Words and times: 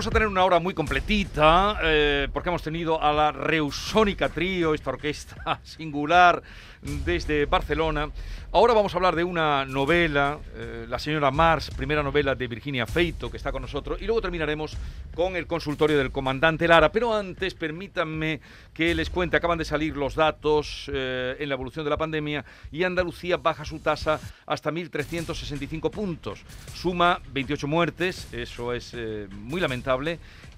Vamos 0.00 0.06
a 0.06 0.12
tener 0.12 0.28
una 0.28 0.44
hora 0.46 0.58
muy 0.60 0.72
completita 0.72 1.78
eh, 1.82 2.26
porque 2.32 2.48
hemos 2.48 2.62
tenido 2.62 3.02
a 3.02 3.12
la 3.12 3.32
Reusónica 3.32 4.30
Trío, 4.30 4.72
esta 4.72 4.88
orquesta 4.88 5.60
singular 5.62 6.42
desde 6.80 7.44
Barcelona. 7.44 8.08
Ahora 8.52 8.74
vamos 8.74 8.92
a 8.92 8.96
hablar 8.96 9.14
de 9.14 9.22
una 9.22 9.64
novela, 9.64 10.38
eh, 10.56 10.84
La 10.88 10.98
señora 10.98 11.30
Mars, 11.30 11.70
primera 11.70 12.02
novela 12.02 12.34
de 12.34 12.48
Virginia 12.48 12.84
Feito, 12.84 13.30
que 13.30 13.36
está 13.36 13.52
con 13.52 13.62
nosotros, 13.62 14.02
y 14.02 14.06
luego 14.06 14.20
terminaremos 14.20 14.76
con 15.14 15.36
el 15.36 15.46
consultorio 15.46 15.96
del 15.96 16.10
comandante 16.10 16.66
Lara. 16.66 16.90
Pero 16.90 17.14
antes, 17.14 17.54
permítanme 17.54 18.40
que 18.74 18.92
les 18.94 19.08
cuente, 19.08 19.36
acaban 19.36 19.58
de 19.58 19.64
salir 19.64 19.96
los 19.96 20.16
datos 20.16 20.90
eh, 20.92 21.36
en 21.38 21.48
la 21.48 21.54
evolución 21.54 21.84
de 21.84 21.90
la 21.90 21.96
pandemia 21.96 22.44
y 22.72 22.82
Andalucía 22.82 23.36
baja 23.36 23.64
su 23.64 23.78
tasa 23.78 24.18
hasta 24.46 24.72
1.365 24.72 25.90
puntos. 25.90 26.40
Suma 26.74 27.20
28 27.32 27.68
muertes, 27.68 28.26
eso 28.32 28.72
es 28.72 28.92
eh, 28.94 29.28
muy 29.30 29.60
lamentable, 29.60 29.89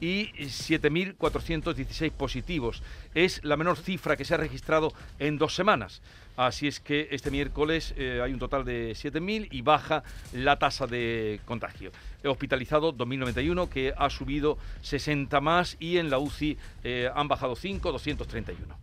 y 0.00 0.32
7.416 0.32 2.12
positivos. 2.12 2.82
Es 3.14 3.42
la 3.44 3.56
menor 3.56 3.76
cifra 3.76 4.16
que 4.16 4.24
se 4.24 4.34
ha 4.34 4.36
registrado 4.36 4.92
en 5.18 5.38
dos 5.38 5.54
semanas. 5.54 6.02
Así 6.36 6.66
es 6.66 6.80
que 6.80 7.08
este 7.10 7.30
miércoles 7.30 7.94
eh, 7.96 8.20
hay 8.22 8.32
un 8.32 8.38
total 8.38 8.64
de 8.64 8.92
7.000 8.92 9.48
y 9.50 9.62
baja 9.62 10.02
la 10.32 10.58
tasa 10.58 10.86
de 10.86 11.40
contagio. 11.44 11.92
He 12.22 12.28
hospitalizado 12.28 12.94
2.091, 12.94 13.68
que 13.68 13.92
ha 13.96 14.08
subido 14.08 14.56
60 14.80 15.40
más 15.40 15.76
y 15.78 15.98
en 15.98 16.08
la 16.08 16.18
UCI 16.18 16.56
eh, 16.84 17.10
han 17.14 17.28
bajado 17.28 17.54
5, 17.54 17.92
231. 17.92 18.76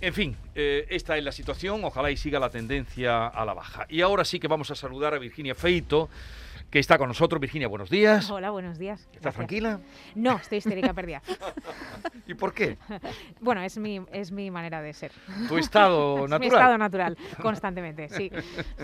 En 0.00 0.12
fin, 0.12 0.36
eh, 0.54 0.86
esta 0.90 1.16
es 1.16 1.24
la 1.24 1.32
situación, 1.32 1.84
ojalá 1.84 2.10
y 2.10 2.16
siga 2.16 2.38
la 2.38 2.50
tendencia 2.50 3.26
a 3.26 3.44
la 3.44 3.54
baja. 3.54 3.86
Y 3.88 4.00
ahora 4.00 4.24
sí 4.24 4.40
que 4.40 4.48
vamos 4.48 4.70
a 4.70 4.74
saludar 4.74 5.14
a 5.14 5.18
Virginia 5.18 5.54
Feito, 5.54 6.10
que 6.70 6.78
está 6.78 6.98
con 6.98 7.08
nosotros. 7.08 7.40
Virginia, 7.40 7.68
buenos 7.68 7.88
días. 7.90 8.28
Hola, 8.30 8.50
buenos 8.50 8.78
días. 8.78 9.00
¿Estás 9.00 9.12
Gracias. 9.22 9.34
tranquila? 9.36 9.80
No, 10.14 10.36
estoy 10.36 10.58
histérica 10.58 10.92
perdida. 10.92 11.22
¿Y 12.26 12.34
por 12.34 12.52
qué? 12.52 12.76
Bueno, 13.40 13.62
es 13.62 13.76
mi, 13.78 14.00
es 14.12 14.32
mi 14.32 14.50
manera 14.50 14.80
de 14.80 14.92
ser. 14.92 15.12
Tu 15.48 15.58
estado 15.58 16.24
Es 16.24 16.30
natural. 16.30 16.40
mi 16.40 16.46
estado 16.46 16.78
natural, 16.78 17.18
constantemente, 17.42 18.08
sí. 18.08 18.30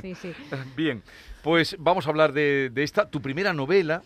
Sí, 0.02 0.14
sí. 0.14 0.32
Bien, 0.76 1.02
pues 1.42 1.76
vamos 1.78 2.06
a 2.06 2.10
hablar 2.10 2.32
de, 2.32 2.70
de 2.70 2.82
esta, 2.82 3.08
tu 3.08 3.20
primera 3.22 3.52
novela, 3.54 4.02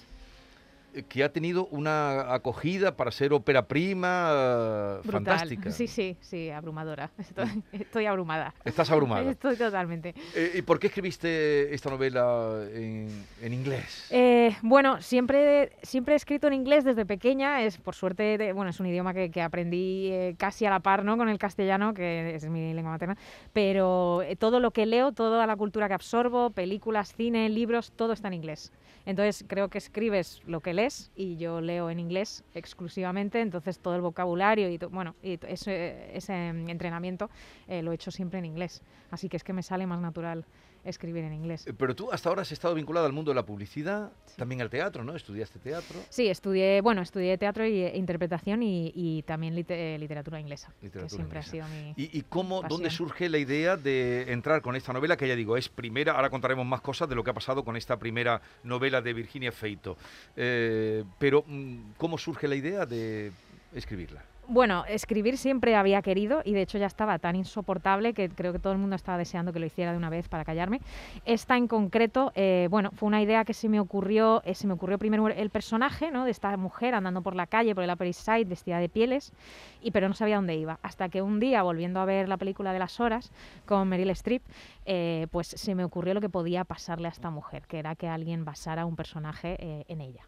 que 1.08 1.24
ha 1.24 1.32
tenido 1.32 1.66
una 1.66 2.32
acogida 2.34 2.96
para 2.96 3.10
ser 3.10 3.32
ópera 3.32 3.66
prima 3.66 4.98
Brutal. 5.02 5.12
fantástica. 5.12 5.70
Sí, 5.70 5.86
sí, 5.86 6.16
sí, 6.20 6.50
abrumadora. 6.50 7.10
Estoy, 7.18 7.62
estoy 7.72 8.06
abrumada. 8.06 8.54
Estás 8.64 8.90
abrumada. 8.90 9.30
Estoy 9.30 9.56
totalmente. 9.56 10.14
Eh, 10.34 10.52
¿Y 10.56 10.62
por 10.62 10.78
qué 10.78 10.88
escribiste 10.88 11.74
esta 11.74 11.90
novela 11.90 12.64
en, 12.72 13.08
en 13.42 13.52
inglés? 13.52 14.06
Eh, 14.10 14.54
bueno, 14.62 15.00
siempre, 15.02 15.72
siempre 15.82 16.14
he 16.14 16.16
escrito 16.16 16.46
en 16.46 16.52
inglés 16.54 16.84
desde 16.84 17.04
pequeña. 17.06 17.62
Es 17.62 17.78
por 17.78 17.94
suerte, 17.94 18.38
de- 18.38 18.52
bueno, 18.52 18.70
es 18.70 18.78
un 18.80 18.86
idioma 18.86 19.14
que, 19.14 19.30
que 19.30 19.42
aprendí 19.42 20.10
eh, 20.12 20.34
casi 20.38 20.66
a 20.66 20.70
la 20.70 20.80
par, 20.80 21.04
¿no? 21.04 21.16
Con 21.16 21.28
el 21.28 21.38
castellano, 21.38 21.94
que 21.94 22.34
es 22.34 22.44
mi 22.48 22.72
lengua 22.74 22.92
materna. 22.92 23.16
Pero 23.52 24.22
eh, 24.22 24.36
todo 24.36 24.60
lo 24.60 24.70
que 24.70 24.86
leo, 24.86 25.12
toda 25.12 25.46
la 25.46 25.56
cultura 25.56 25.88
que 25.88 25.94
absorbo, 25.94 26.50
películas, 26.50 27.14
cine, 27.14 27.48
libros, 27.48 27.92
todo 27.96 28.12
está 28.12 28.28
en 28.28 28.34
inglés. 28.34 28.72
Entonces 29.06 29.44
creo 29.46 29.68
que 29.68 29.78
escribes 29.78 30.40
lo 30.46 30.60
que 30.60 30.72
lees 30.72 30.83
y 31.14 31.36
yo 31.36 31.60
leo 31.60 31.90
en 31.90 31.98
inglés 31.98 32.44
exclusivamente. 32.54 33.40
Entonces 33.40 33.78
todo 33.78 33.94
el 33.96 34.02
vocabulario 34.02 34.68
y 34.68 34.78
bueno, 34.78 35.14
y 35.22 35.38
ese, 35.46 36.16
ese 36.16 36.48
entrenamiento 36.48 37.30
eh, 37.68 37.82
lo 37.82 37.92
he 37.92 37.94
hecho 37.94 38.10
siempre 38.10 38.38
en 38.38 38.44
inglés. 38.44 38.82
Así 39.10 39.28
que 39.28 39.36
es 39.36 39.44
que 39.44 39.52
me 39.52 39.62
sale 39.62 39.86
más 39.86 40.00
natural 40.00 40.44
escribir 40.84 41.24
en 41.24 41.32
inglés. 41.32 41.66
Pero 41.76 41.94
tú 41.94 42.10
hasta 42.12 42.28
ahora 42.28 42.42
has 42.42 42.52
estado 42.52 42.74
vinculada 42.74 43.06
al 43.06 43.12
mundo 43.12 43.30
de 43.30 43.34
la 43.34 43.44
publicidad, 43.44 44.12
también 44.36 44.60
al 44.60 44.70
teatro, 44.70 45.04
¿no? 45.04 45.14
Estudiaste 45.16 45.58
teatro. 45.58 45.98
Sí, 46.08 46.28
estudié, 46.28 46.80
bueno, 46.80 47.02
estudié 47.02 47.36
teatro 47.38 47.66
y 47.66 47.82
eh, 47.82 47.92
interpretación 47.96 48.62
y, 48.62 48.92
y 48.94 49.22
también 49.22 49.54
eh, 49.68 49.96
literatura 49.98 50.40
inglesa, 50.40 50.72
Literatura 50.82 51.04
que 51.04 51.14
siempre 51.14 51.38
inglesa. 51.40 51.64
ha 51.64 51.68
sido 51.68 51.68
mi... 51.68 51.94
¿Y, 51.96 52.18
y 52.18 52.22
cómo, 52.22 52.62
dónde 52.62 52.90
surge 52.90 53.28
la 53.28 53.38
idea 53.38 53.76
de 53.76 54.32
entrar 54.32 54.62
con 54.62 54.76
esta 54.76 54.92
novela? 54.92 55.16
Que 55.16 55.28
ya 55.28 55.36
digo, 55.36 55.56
es 55.56 55.68
primera, 55.68 56.12
ahora 56.12 56.30
contaremos 56.30 56.66
más 56.66 56.80
cosas 56.80 57.08
de 57.08 57.14
lo 57.14 57.24
que 57.24 57.30
ha 57.30 57.34
pasado 57.34 57.64
con 57.64 57.76
esta 57.76 57.98
primera 57.98 58.40
novela 58.62 59.00
de 59.00 59.12
Virginia 59.12 59.52
Feito. 59.52 59.96
Eh, 60.36 61.04
pero, 61.18 61.44
mm, 61.46 61.92
¿cómo 61.96 62.18
surge 62.18 62.48
la 62.48 62.56
idea 62.56 62.86
de 62.86 63.32
escribirla? 63.74 64.24
Bueno, 64.46 64.84
escribir 64.86 65.38
siempre 65.38 65.74
había 65.74 66.02
querido 66.02 66.42
y 66.44 66.52
de 66.52 66.60
hecho 66.60 66.76
ya 66.76 66.86
estaba 66.86 67.18
tan 67.18 67.34
insoportable 67.34 68.12
que 68.12 68.28
creo 68.28 68.52
que 68.52 68.58
todo 68.58 68.74
el 68.74 68.78
mundo 68.78 68.94
estaba 68.94 69.16
deseando 69.16 69.54
que 69.54 69.58
lo 69.58 69.64
hiciera 69.64 69.92
de 69.92 69.96
una 69.96 70.10
vez 70.10 70.28
para 70.28 70.44
callarme. 70.44 70.80
Esta 71.24 71.56
en 71.56 71.66
concreto, 71.66 72.30
eh, 72.34 72.68
bueno, 72.70 72.90
fue 72.92 73.06
una 73.06 73.22
idea 73.22 73.46
que 73.46 73.54
se 73.54 73.70
me 73.70 73.80
ocurrió, 73.80 74.42
eh, 74.44 74.54
se 74.54 74.66
me 74.66 74.74
ocurrió 74.74 74.98
primero 74.98 75.26
el 75.28 75.48
personaje, 75.48 76.10
¿no? 76.10 76.26
De 76.26 76.30
esta 76.30 76.54
mujer 76.58 76.94
andando 76.94 77.22
por 77.22 77.34
la 77.34 77.46
calle, 77.46 77.74
por 77.74 77.84
el 77.84 77.90
Upper 77.90 78.06
East 78.06 78.20
Side, 78.20 78.44
vestida 78.44 78.78
de 78.78 78.90
pieles, 78.90 79.32
y 79.80 79.92
pero 79.92 80.08
no 80.08 80.14
sabía 80.14 80.36
dónde 80.36 80.56
iba. 80.56 80.78
Hasta 80.82 81.08
que 81.08 81.22
un 81.22 81.40
día, 81.40 81.62
volviendo 81.62 82.00
a 82.00 82.04
ver 82.04 82.28
la 82.28 82.36
película 82.36 82.74
de 82.74 82.80
las 82.80 83.00
horas 83.00 83.32
con 83.64 83.88
Meryl 83.88 84.10
Streep, 84.10 84.42
eh, 84.84 85.26
pues 85.30 85.48
se 85.48 85.74
me 85.74 85.84
ocurrió 85.84 86.12
lo 86.12 86.20
que 86.20 86.28
podía 86.28 86.64
pasarle 86.64 87.08
a 87.08 87.12
esta 87.12 87.30
mujer, 87.30 87.62
que 87.66 87.78
era 87.78 87.96
que 87.96 88.08
alguien 88.08 88.44
basara 88.44 88.84
un 88.84 88.96
personaje 88.96 89.56
en 89.88 90.00
ella. 90.02 90.26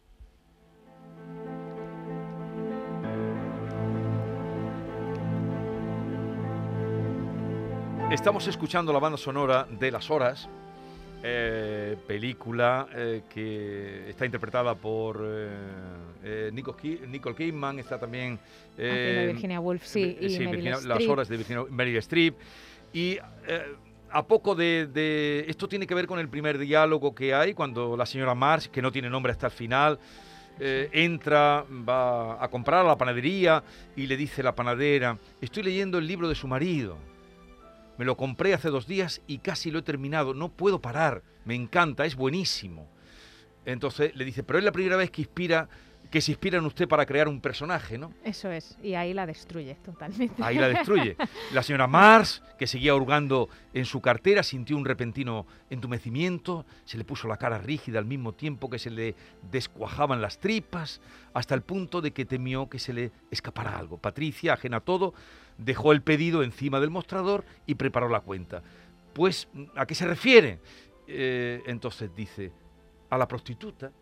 Estamos 8.11 8.47
escuchando 8.47 8.93
la 8.93 8.99
banda 9.00 9.19
sonora 9.19 9.67
de 9.69 9.91
Las 9.91 10.11
Horas, 10.11 10.49
eh, 11.22 11.97
película 12.06 12.87
eh, 12.94 13.22
que 13.28 14.09
está 14.09 14.25
interpretada 14.25 14.75
por 14.77 15.21
eh, 15.25 15.49
eh, 16.22 16.50
Nicole 16.53 17.34
Kidman, 17.37 17.78
está 17.81 17.99
también... 17.99 18.39
Haciendo 18.75 18.95
eh, 19.22 19.27
Virginia 19.33 19.61
Woolf, 19.61 19.84
sí, 19.84 20.16
y 20.21 20.39
Meryl 20.39 20.49
Virginia- 20.50 20.78
Las. 20.87 21.06
Horas 21.09 21.28
de 21.28 21.37
Virginia, 21.37 21.65
Meryl 21.69 21.97
Streep. 21.97 22.34
Y 22.93 23.19
eh, 23.49 23.75
a 24.11 24.22
poco 24.25 24.55
de, 24.55 24.87
de- 24.87 25.45
Esto 25.49 25.66
tiene 25.69 25.87
que 25.87 25.95
ver 25.95 26.06
con 26.06 26.21
el 26.21 26.28
primer 26.28 26.59
diálogo 26.59 27.12
que 27.15 27.34
hay 27.34 27.55
cuando 27.55 27.97
la 27.97 28.06
señora 28.06 28.34
Mars, 28.37 28.69
que 28.69 28.81
no 28.81 28.93
tiene 28.93 29.11
nombre 29.11 29.33
hasta 29.33 29.47
el 29.47 29.53
final, 29.53 29.99
eh, 30.61 30.89
entra, 30.93 31.65
va 31.87 32.43
a 32.43 32.49
comprar 32.49 32.81
a 32.84 32.89
la 32.89 32.97
panadería 32.97 33.62
y 33.97 34.06
le 34.06 34.16
dice 34.16 34.43
la 34.45 34.55
panadera, 34.55 35.19
estoy 35.41 35.65
leyendo 35.65 35.99
el 35.99 36.06
libro 36.06 36.28
de 36.28 36.37
su 36.37 36.47
marido. 36.47 36.97
Me 37.99 38.05
lo 38.05 38.17
compré 38.17 38.55
hace 38.55 38.69
dos 38.69 38.87
días 38.87 39.23
y 39.27 39.39
casi 39.39 39.71
lo 39.71 39.79
he 39.79 39.83
terminado. 39.83 40.34
No 40.34 40.51
puedo 40.51 40.81
parar. 40.81 41.23
Me 41.45 41.55
encanta, 41.55 42.05
es 42.05 42.17
buenísimo. 42.17 42.89
Entonces 43.65 44.15
le 44.15 44.25
dice, 44.25 44.43
pero 44.43 44.59
es 44.59 44.65
la 44.65 44.73
primera 44.73 44.97
vez 44.97 45.11
que 45.11 45.23
inspira, 45.23 45.69
que 46.11 46.21
se 46.21 46.31
inspira 46.31 46.59
en 46.59 46.67
usted 46.67 46.87
para 46.87 47.05
crear 47.05 47.27
un 47.27 47.41
personaje, 47.41 47.99
¿no? 47.99 48.12
Eso 48.23 48.49
es, 48.49 48.79
y 48.81 48.95
ahí 48.95 49.12
la 49.12 49.27
destruye 49.27 49.75
totalmente. 49.84 50.41
Ahí 50.41 50.57
la 50.57 50.69
destruye. 50.69 51.17
La 51.53 51.65
señora 51.65 51.89
Mars, 51.89 52.45
que 52.59 52.69
seguía 52.69 52.95
hurgando 52.95 53.49
en 53.75 53.84
su 53.84 54.01
cartera, 54.01 54.45
sintió 54.45 54.77
un 54.77 54.84
repentino 54.84 55.47
entumecimiento, 55.69 56.65
se 56.84 56.97
le 56.97 57.05
puso 57.05 57.27
la 57.27 57.39
cara 57.39 57.59
rígida 57.59 57.99
al 57.99 58.05
mismo 58.05 58.34
tiempo 58.34 58.71
que 58.71 58.78
se 58.78 58.91
le 58.91 59.17
descuajaban 59.51 60.23
las 60.23 60.39
tripas, 60.39 61.01
hasta 61.34 61.57
el 61.57 61.63
punto 61.63 62.01
de 62.01 62.13
que 62.13 62.25
temió 62.25 62.69
que 62.69 62.78
se 62.78 62.93
le 62.93 63.11
escapara 63.33 63.77
algo. 63.77 63.99
Patricia, 63.99 64.53
ajena 64.53 64.77
a 64.77 64.81
todo, 64.81 65.13
dejó 65.59 65.93
el 65.93 66.03
pedido 66.03 66.43
encima 66.43 66.81
del 66.81 66.91
mostrador 66.91 67.44
y 67.67 67.75
preparó 67.77 68.09
la 68.09 68.21
cuenta. 68.21 68.62
Pues, 69.12 69.49
¿a 69.75 69.87
qué 69.87 69.94
se 69.94 70.06
refiere? 70.06 70.61
Eh, 71.06 71.62
entonces 71.67 72.15
dice, 72.15 72.53
a 73.11 73.17
la 73.17 73.27
prostituta, 73.27 73.93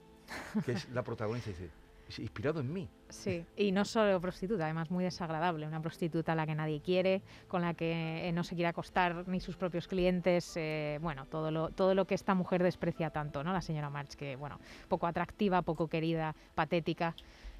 que 0.64 0.72
es 0.72 0.88
la 0.90 1.02
protagonista, 1.02 1.50
dice, 1.50 1.70
"Es 2.08 2.18
inspirado 2.18 2.60
en 2.60 2.72
mí. 2.72 2.88
Sí, 3.08 3.44
y 3.56 3.70
no 3.70 3.84
solo 3.84 4.20
prostituta, 4.20 4.64
además 4.64 4.90
muy 4.90 5.04
desagradable. 5.04 5.66
Una 5.66 5.80
prostituta 5.80 6.32
a 6.32 6.34
la 6.34 6.46
que 6.46 6.54
nadie 6.54 6.80
quiere, 6.80 7.22
con 7.46 7.62
la 7.62 7.74
que 7.74 8.28
eh, 8.28 8.32
no 8.32 8.42
se 8.42 8.56
quiere 8.56 8.68
acostar 8.68 9.28
ni 9.28 9.38
sus 9.38 9.56
propios 9.56 9.86
clientes. 9.86 10.54
eh, 10.56 10.98
bueno, 11.00 11.26
todo 11.26 11.50
lo, 11.50 11.70
todo 11.70 11.94
lo 11.94 12.06
que 12.06 12.14
esta 12.14 12.34
mujer 12.34 12.62
desprecia 12.62 13.10
tanto, 13.10 13.44
¿no? 13.44 13.52
La 13.52 13.62
señora 13.62 13.90
March, 13.90 14.16
que, 14.16 14.36
bueno, 14.36 14.58
poco 14.88 15.06
atractiva, 15.06 15.62
poco 15.62 15.86
querida, 15.86 16.34
patética. 16.54 17.14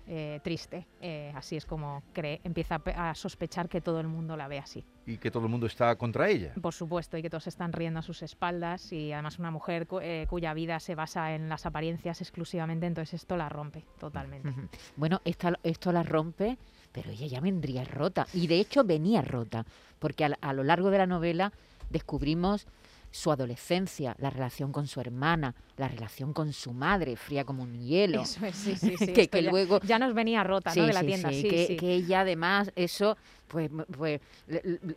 Eh, 0.06 0.40
triste, 0.44 0.86
eh, 1.00 1.32
así 1.34 1.56
es 1.56 1.64
como 1.66 2.02
cree, 2.12 2.40
empieza 2.44 2.76
a 2.76 2.78
pe- 2.78 2.92
a 2.94 3.14
sospechar 3.14 3.68
que 3.68 3.80
todo 3.80 4.00
el 4.00 4.06
mundo 4.08 4.36
la 4.36 4.48
ve 4.48 4.58
así. 4.58 4.84
Y 5.06 5.18
que 5.18 5.30
todo 5.30 5.44
el 5.44 5.50
mundo 5.50 5.66
está 5.66 5.94
contra 5.96 6.28
ella. 6.28 6.52
Por 6.60 6.72
supuesto, 6.74 7.16
y 7.16 7.22
que 7.22 7.30
todos 7.30 7.46
están 7.46 7.72
riendo 7.72 8.00
a 8.00 8.02
sus 8.02 8.22
espaldas 8.22 8.92
y 8.92 9.12
además 9.12 9.38
una 9.38 9.50
mujer 9.50 9.86
cu- 9.86 10.00
eh, 10.00 10.26
cuya 10.28 10.52
vida 10.54 10.80
se 10.80 10.94
basa 10.94 11.34
en 11.34 11.48
las 11.48 11.66
apariencias 11.66 12.20
exclusivamente, 12.20 12.86
entonces 12.86 13.14
esto 13.22 13.36
la 13.36 13.48
rompe 13.48 13.84
totalmente. 13.98 14.50
Bueno, 14.96 15.20
esta- 15.24 15.58
esto 15.62 15.92
la 15.92 16.02
rompe, 16.02 16.56
pero 16.92 17.10
ella 17.10 17.26
ya 17.26 17.40
vendría 17.40 17.84
rota. 17.84 18.26
Y 18.32 18.46
de 18.46 18.60
hecho 18.60 18.84
venía 18.84 19.22
rota, 19.22 19.64
porque 19.98 20.24
al- 20.24 20.38
a, 20.40 20.52
lo 20.52 20.64
largo 20.64 20.90
de 20.90 20.98
la 20.98 21.06
novela 21.06 21.52
descubrimos 21.90 22.66
su 23.14 23.30
adolescencia, 23.30 24.16
la 24.18 24.28
relación 24.28 24.72
con 24.72 24.88
su 24.88 25.00
hermana, 25.00 25.54
la 25.76 25.86
relación 25.86 26.32
con 26.32 26.52
su 26.52 26.72
madre, 26.72 27.14
fría 27.14 27.44
como 27.44 27.62
un 27.62 27.78
hielo. 27.78 28.22
Eso 28.22 28.44
es, 28.44 28.56
sí, 28.56 28.74
sí, 28.74 28.96
sí. 28.96 29.12
que, 29.28 29.42
ya- 29.42 29.50
luego 29.52 29.78
Ya 29.82 30.00
nos 30.00 30.14
venía 30.14 30.42
rota, 30.42 30.74
¿no? 30.74 30.84
De 30.84 30.92
la 30.92 31.04
tienda, 31.04 31.30
sí, 31.30 31.42
sí, 31.42 31.48
que, 31.48 31.76
que 31.76 31.94
ella 31.94 32.22
además 32.22 32.72
eso 32.74 33.16
pues, 33.46 33.70
pues 33.96 34.20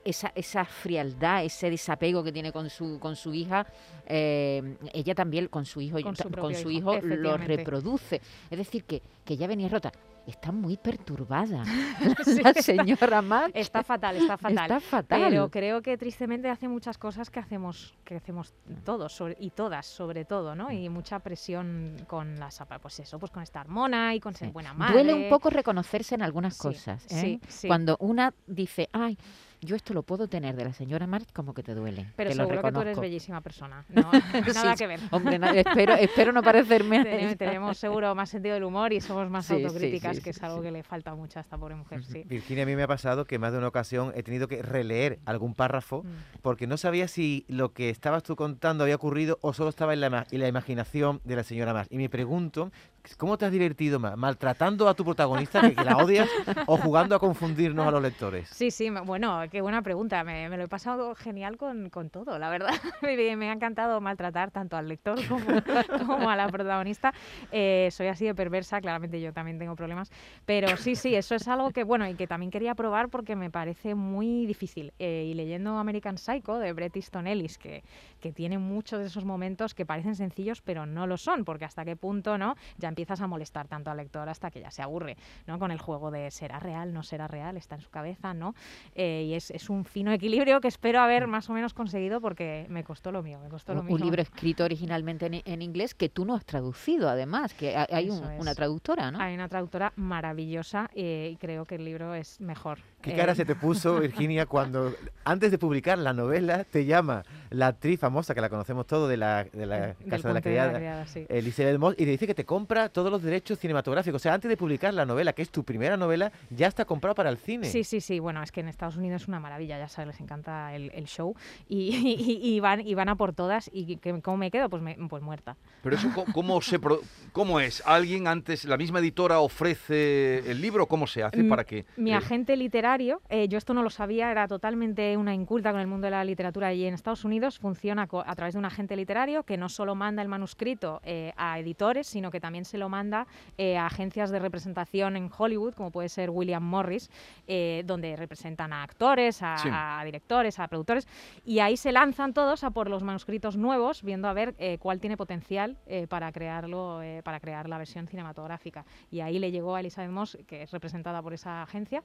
esa, 0.03 0.31
esa 0.33 0.65
frialdad 0.65 1.43
ese 1.43 1.69
desapego 1.69 2.23
que 2.23 2.31
tiene 2.31 2.51
con 2.51 2.71
su 2.71 2.97
con 2.99 3.15
su 3.15 3.33
hija 3.35 3.67
eh, 4.07 4.77
ella 4.93 5.13
también 5.13 5.47
con 5.49 5.65
su 5.65 5.79
hijo 5.81 6.01
Con 6.01 6.15
su 6.15 6.31
con 6.31 6.55
su 6.55 6.71
hijo, 6.71 6.95
hijo, 6.95 7.05
lo 7.05 7.37
reproduce 7.37 8.21
es 8.49 8.57
decir 8.57 8.83
que, 8.85 9.01
que 9.25 9.37
ya 9.37 9.45
venía 9.45 9.69
rota 9.69 9.91
está 10.27 10.51
muy 10.51 10.77
perturbada 10.77 11.63
Sí. 12.25 12.41
la 12.43 12.53
señora 12.53 13.21
March 13.21 13.51
Está 13.55 13.81
fatal, 13.83 14.17
está 14.17 14.37
fatal. 14.37 14.57
está 14.63 14.79
fatal 14.79 15.21
Pero 15.29 15.49
creo 15.49 15.81
que 15.81 15.97
tristemente 15.97 16.49
hace 16.49 16.67
muchas 16.67 16.97
cosas 16.97 17.29
que 17.29 17.39
hacemos, 17.39 17.95
que 18.03 18.15
hacemos 18.17 18.53
todos 18.83 19.13
sobre- 19.13 19.37
y 19.39 19.49
todas, 19.51 19.85
sobre 19.85 20.25
todo, 20.25 20.53
¿no? 20.55 20.71
Y 20.71 20.89
mucha 20.89 21.19
presión 21.19 21.95
con 22.07 22.37
las, 22.39 22.61
pues 22.81 22.99
eso, 22.99 23.17
pues 23.19 23.31
con 23.31 23.41
estar 23.43 23.67
mona 23.67 24.13
y 24.15 24.19
con 24.19 24.33
ser 24.35 24.49
Sí. 24.49 24.53
buena 24.53 24.73
madre. 24.73 24.93
Duele 24.93 25.13
un 25.13 25.29
poco 25.29 25.49
reconocerse 25.49 26.15
en 26.15 26.21
algunas 26.21 26.55
Sí, 26.55 26.61
cosas. 26.61 27.05
¿eh? 27.05 27.07
sí, 27.09 27.41
sí. 27.47 27.67
Cuando 27.67 27.95
una 27.99 28.33
dice, 28.45 28.89
ay, 28.91 29.17
yo 29.61 29.75
esto 29.75 29.93
lo 29.93 30.03
puedo 30.03 30.27
tener 30.27 30.55
de 30.55 30.65
la 30.65 30.73
señora 30.73 31.07
March, 31.07 31.27
como 31.33 31.53
que 31.53 31.63
te 31.63 31.73
duele. 31.73 32.11
Pero 32.15 32.29
te 32.29 32.35
lo 32.35 32.43
seguro 32.45 32.61
que 32.61 32.71
tú 32.71 32.81
eres 32.81 32.91
reconozco. 32.91 33.01
bellísima 33.01 33.41
persona. 33.41 33.85
No, 33.93 34.11
nada 34.11 34.71
Sí, 34.75 34.77
que 34.77 34.87
ver. 34.87 34.99
Hombre, 35.11 35.39
na- 35.39 35.51
espero, 35.53 35.93
espero 35.95 36.31
no 36.31 36.43
parecerme 36.43 36.99
a 36.99 37.03
Tenemos, 37.37 37.77
seguro 37.77 38.13
más 38.15 38.29
sentido 38.29 38.53
del 38.55 38.63
humor 38.63 38.93
y 38.93 39.01
somos 39.01 39.29
más 39.29 39.45
Sí, 39.47 39.53
autocríticas, 39.53 40.17
sí, 40.17 40.21
que 40.23 40.29
es 40.31 40.43
algo 40.43 40.57
sí. 40.57 40.63
que 40.63 40.71
le 40.71 40.83
falta 40.83 41.15
mucho 41.15 41.39
a 41.39 41.41
esta 41.41 41.57
pobre 41.57 41.75
mujer, 41.75 42.03
sí. 42.03 42.23
Virginia, 42.27 42.63
a 42.63 42.65
mí 42.65 42.75
me 42.75 42.83
ha 42.83 42.87
pasado 42.87 43.25
que 43.25 43.39
más 43.39 43.51
de 43.51 43.57
una 43.57 43.67
ocasión 43.67 44.11
he 44.15 44.23
tenido 44.23 44.47
que 44.47 44.61
releer 44.61 45.19
algún 45.25 45.53
párrafo 45.55 46.03
Mm. 46.03 46.39
porque 46.41 46.67
no 46.67 46.77
sabía 46.77 47.07
si 47.07 47.45
lo 47.47 47.73
que 47.73 47.89
estabas 47.89 48.23
tú 48.23 48.35
contando 48.35 48.83
había 48.83 48.95
ocurrido 48.95 49.39
o 49.41 49.53
solo 49.53 49.69
estaba 49.69 49.93
en 49.93 50.01
la, 50.01 50.27
en 50.31 50.39
la 50.39 50.47
imaginación 50.47 51.19
de 51.23 51.35
la 51.35 51.43
señora 51.43 51.73
Más. 51.73 51.87
Y 51.89 51.97
me 51.97 52.09
pregunto, 52.09 52.71
¿cómo 53.15 53.37
te 53.37 53.45
has 53.45 53.51
divertido? 53.51 53.99
¿Maltratando 53.99 54.87
a 54.89 54.93
tu 54.93 55.05
protagonista, 55.05 55.61
que, 55.61 55.83
la 55.83 55.97
odias, 55.97 56.29
o 56.65 56.77
jugando 56.77 57.15
a 57.15 57.19
confundirnos 57.19 57.87
a 57.87 57.91
los 57.91 58.01
lectores? 58.01 58.49
Sí, 58.49 58.71
sí, 58.71 58.89
bueno, 58.89 59.41
qué 59.51 59.61
buena 59.61 59.81
pregunta. 59.81 60.23
Me, 60.23 60.49
lo 60.49 60.63
he 60.63 60.67
pasado 60.67 61.15
genial 61.15 61.57
con, 61.57 61.89
con 61.89 62.09
todo, 62.09 62.37
la 62.39 62.49
verdad. 62.49 62.69
me, 63.01 63.35
me 63.35 63.49
ha 63.49 63.53
encantado 63.53 64.01
maltratar 64.01 64.51
tanto 64.51 64.77
al 64.77 64.87
lector 64.87 65.19
como, 65.27 65.45
como 66.07 66.29
a 66.29 66.35
la 66.35 66.47
protagonista. 66.49 67.13
Eh, 67.51 67.89
soy 67.91 68.07
así 68.07 68.25
de 68.25 68.35
perversa, 68.35 68.81
claramente 68.81 69.21
yo 69.21 69.33
también 69.33 69.59
tengo 69.59 69.75
problemas. 69.75 70.11
Pero 70.45 70.75
sí, 70.77 70.95
sí, 70.95 71.15
eso 71.15 71.35
es 71.35 71.47
algo 71.47 71.71
que, 71.71 71.83
bueno, 71.83 72.07
y 72.07 72.15
que 72.15 72.27
también 72.27 72.51
quería 72.51 72.75
probar 72.75 73.09
porque 73.09 73.35
me 73.35 73.49
parece 73.49 73.95
muy 73.95 74.45
difícil. 74.45 74.93
Eh, 74.99 75.25
y 75.27 75.33
leyendo 75.33 75.77
American 75.77 76.17
Psycho 76.17 76.57
de 76.57 76.73
Bret 76.73 76.95
Easton 76.95 77.27
Ellis, 77.27 77.57
que, 77.57 77.83
que 78.19 78.31
tiene 78.33 78.57
muchos 78.57 78.99
de 78.99 79.05
esos 79.07 79.25
momentos 79.25 79.73
que 79.73 79.85
parecen 79.85 80.15
sencillos, 80.15 80.61
pero 80.61 80.85
no 80.85 81.07
lo 81.07 81.17
son, 81.17 81.45
porque 81.45 81.65
hasta 81.65 81.85
qué 81.85 81.95
punto, 81.95 82.37
¿no? 82.37 82.55
Ya 82.77 82.89
empiezas 82.89 83.21
a 83.21 83.27
molestar 83.27 83.67
tanto 83.67 83.91
al 83.91 83.97
lector 83.97 84.27
hasta 84.29 84.51
que 84.51 84.59
ya 84.61 84.71
se 84.71 84.81
aburre, 84.81 85.17
¿no? 85.45 85.59
Con 85.59 85.71
el 85.71 85.79
juego 85.79 86.11
de 86.11 86.31
será 86.31 86.59
real, 86.59 86.93
no 86.93 87.03
será 87.03 87.27
real, 87.27 87.57
está 87.57 87.75
en 87.75 87.81
su 87.81 87.89
cabeza, 87.89 88.33
¿no? 88.33 88.55
Eh, 88.95 89.25
y 89.27 89.33
es, 89.33 89.51
es 89.51 89.69
un 89.69 89.85
fino 89.85 90.11
equilibrio 90.11 90.61
que 90.61 90.67
espero 90.67 90.99
haber 90.99 91.27
más 91.27 91.49
o 91.49 91.53
menos 91.53 91.73
conseguido 91.73 92.21
porque 92.21 92.65
me 92.69 92.83
costó 92.83 93.11
lo 93.11 93.23
mío, 93.23 93.39
me 93.39 93.49
costó 93.49 93.73
lo 93.73 93.81
Un, 93.81 93.87
mío. 93.87 93.95
un 93.95 94.01
libro 94.01 94.21
escrito 94.21 94.63
originalmente 94.63 95.25
en, 95.27 95.41
en 95.45 95.61
inglés 95.61 95.93
que 95.95 96.09
tú 96.09 96.25
no 96.25 96.35
has 96.35 96.45
traducido, 96.45 97.09
además, 97.09 97.53
que 97.53 97.75
ha- 97.75 97.87
hay 97.91 98.09
un- 98.09 98.23
una 98.39 98.53
traductora, 98.55 99.11
¿no? 99.11 99.19
Hay 99.19 99.33
una 99.35 99.47
traductora 99.47 99.93
maravillosa 99.95 100.89
eh, 100.95 101.29
y 101.33 101.37
creo 101.37 101.65
que 101.65 101.75
el 101.75 101.85
libro 101.85 102.13
es 102.15 102.41
mejor. 102.41 102.79
¿Qué 103.01 103.11
Eh, 103.11 103.15
cara 103.15 103.35
se 103.35 103.45
te 103.45 103.55
puso, 103.55 103.99
Virginia, 103.99 104.45
cuando 104.45 104.93
antes 105.23 105.51
de 105.51 105.57
publicar 105.57 105.97
la 105.97 106.13
novela 106.13 106.63
te 106.63 106.85
llama 106.85 107.23
la 107.49 107.67
actriz 107.67 108.03
famosa, 108.07 108.33
que 108.33 108.41
la 108.41 108.49
conocemos 108.49 108.85
todos, 108.87 109.09
de 109.09 109.17
la, 109.17 109.43
de 109.43 109.65
la 109.65 109.95
Casa 110.09 110.29
de 110.29 110.33
la 110.33 110.41
Criada, 110.41 111.05
sí. 111.07 111.25
Elizabeth 111.29 111.77
Moss, 111.77 111.93
y 111.97 112.05
te 112.05 112.11
dice 112.11 112.25
que 112.27 112.33
te 112.33 112.45
compra 112.45 112.89
todos 112.89 113.11
los 113.11 113.21
derechos 113.21 113.59
cinematográficos. 113.59 114.21
O 114.21 114.23
sea, 114.23 114.33
antes 114.33 114.49
de 114.49 114.57
publicar 114.57 114.93
la 114.93 115.05
novela, 115.05 115.33
que 115.33 115.41
es 115.41 115.49
tu 115.49 115.63
primera 115.63 115.97
novela, 115.97 116.31
ya 116.49 116.67
está 116.67 116.85
comprado 116.85 117.15
para 117.15 117.29
el 117.29 117.37
cine. 117.37 117.65
Sí, 117.67 117.83
sí, 117.83 118.01
sí. 118.01 118.19
Bueno, 118.19 118.41
es 118.43 118.51
que 118.51 118.61
en 118.61 118.67
Estados 118.69 118.97
Unidos 118.97 119.23
es 119.23 119.27
una 119.27 119.39
maravilla, 119.39 119.77
ya 119.77 119.87
sabes, 119.89 120.07
les 120.07 120.19
encanta 120.21 120.73
el, 120.75 120.91
el 120.93 121.05
show 121.05 121.35
y, 121.67 121.89
y- 121.95 122.55
y 122.55 122.59
van, 122.59 122.85
y 122.87 122.93
van 122.93 123.09
a 123.09 123.15
por 123.15 123.33
todas. 123.33 123.69
¿Y 123.73 123.97
que, 123.97 124.21
cómo 124.21 124.37
me 124.37 124.51
quedo? 124.51 124.69
Pues, 124.69 124.81
me- 124.81 124.95
pues 125.09 125.21
muerta. 125.23 125.57
Pero 125.83 125.95
eso, 125.95 126.09
¿cómo, 126.33 126.61
se 126.61 126.79
pro- 126.79 127.01
¿cómo 127.31 127.59
es? 127.59 127.81
¿Alguien 127.85 128.27
antes, 128.27 128.65
la 128.65 128.77
misma 128.77 128.99
editora 128.99 129.39
ofrece 129.39 130.39
el 130.49 130.61
libro? 130.61 130.87
¿Cómo 130.87 131.07
se 131.07 131.23
hace 131.23 131.43
Mm, 131.43 131.49
para 131.49 131.63
que...? 131.63 131.85
Mi 131.97 132.11
eh, 132.11 132.15
agente 132.15 132.55
literario, 132.57 133.21
eh, 133.29 133.47
yo 133.47 133.57
esto 133.57 133.73
no 133.73 133.83
lo 133.83 133.89
sabía, 133.89 134.31
era 134.31 134.47
totalmente 134.47 135.15
una 135.17 135.33
inculta 135.33 135.71
con 135.71 135.81
el 135.81 135.87
mundo 135.87 136.05
de 136.05 136.11
la 136.11 136.23
literatura 136.25 136.73
y 136.73 136.85
en 136.85 136.93
Estados 136.93 137.23
Unidos 137.25 137.59
funciona 137.59 137.96
a 138.03 138.35
través 138.35 138.53
de 138.53 138.59
un 138.59 138.65
agente 138.65 138.95
literario 138.95 139.43
que 139.43 139.57
no 139.57 139.69
solo 139.69 139.95
manda 139.95 140.21
el 140.21 140.27
manuscrito 140.27 141.01
eh, 141.03 141.33
a 141.37 141.57
editores, 141.59 142.07
sino 142.07 142.29
que 142.31 142.39
también 142.39 142.65
se 142.65 142.77
lo 142.77 142.89
manda 142.89 143.25
eh, 143.57 143.77
a 143.77 143.85
agencias 143.87 144.29
de 144.29 144.39
representación 144.39 145.15
en 145.17 145.29
Hollywood, 145.35 145.73
como 145.73 145.91
puede 145.91 146.09
ser 146.09 146.29
William 146.29 146.63
Morris, 146.63 147.09
eh, 147.47 147.83
donde 147.85 148.15
representan 148.15 148.73
a 148.73 148.83
actores, 148.83 149.41
a, 149.41 149.57
Sí. 149.57 149.69
a 149.71 150.01
directores, 150.05 150.59
a 150.59 150.67
productores, 150.67 151.07
y 151.45 151.59
ahí 151.59 151.77
se 151.77 151.91
lanzan 151.91 152.33
todos 152.33 152.63
a 152.63 152.69
por 152.71 152.89
los 152.89 153.03
manuscritos 153.03 153.57
nuevos, 153.57 154.03
viendo 154.03 154.27
a 154.27 154.33
ver 154.33 154.55
cuál 154.79 154.99
tiene 154.99 155.17
potencial 155.17 155.77
para 156.09 156.31
crearlo, 156.31 157.01
para 157.23 157.39
crear 157.39 157.67
la 157.69 157.77
versión 157.77 158.07
cinematográfica. 158.07 158.85
Y 159.11 159.21
ahí 159.21 159.39
le 159.39 159.51
llegó 159.51 159.75
a 159.75 159.79
Elizabeth 159.79 160.11
Moss, 160.11 160.37
que 160.47 160.63
es 160.63 160.71
representada 160.71 161.21
por 161.21 161.33
esa 161.33 161.63
agencia, 161.63 162.03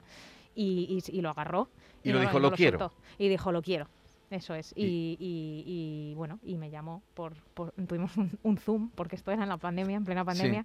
y, 0.55 1.03
y- 1.11 1.19
y 1.19 1.21
lo 1.23 1.31
agarró. 1.31 1.69
Y 2.05 2.12
lo 2.12 2.21
dijo, 2.21 2.39
"Lo 2.39 2.50
quiero". 2.53 2.79
soltó. 2.79 2.94
Y 3.19 3.29
dijo, 3.29 3.53
lo 3.53 3.62
quiero. 3.62 3.87
Eso 4.32 4.55
es. 4.55 4.73
Y- 4.76 5.17
Y, 5.20 6.14
bueno, 6.17 6.40
y 6.43 6.56
me 6.56 6.70
llamó 6.70 7.02
por, 7.14 7.34
por- 7.55 7.73
tuvimos 7.87 8.17
un, 8.17 8.31
un 8.43 8.56
Zoom, 8.58 8.90
porque 8.94 9.17
esto 9.17 9.31
era 9.31 9.43
en 9.43 9.49
la 9.49 9.58
pandemia, 9.58 9.96
en 9.96 10.05
plena 10.05 10.25
pandemia. 10.25 10.64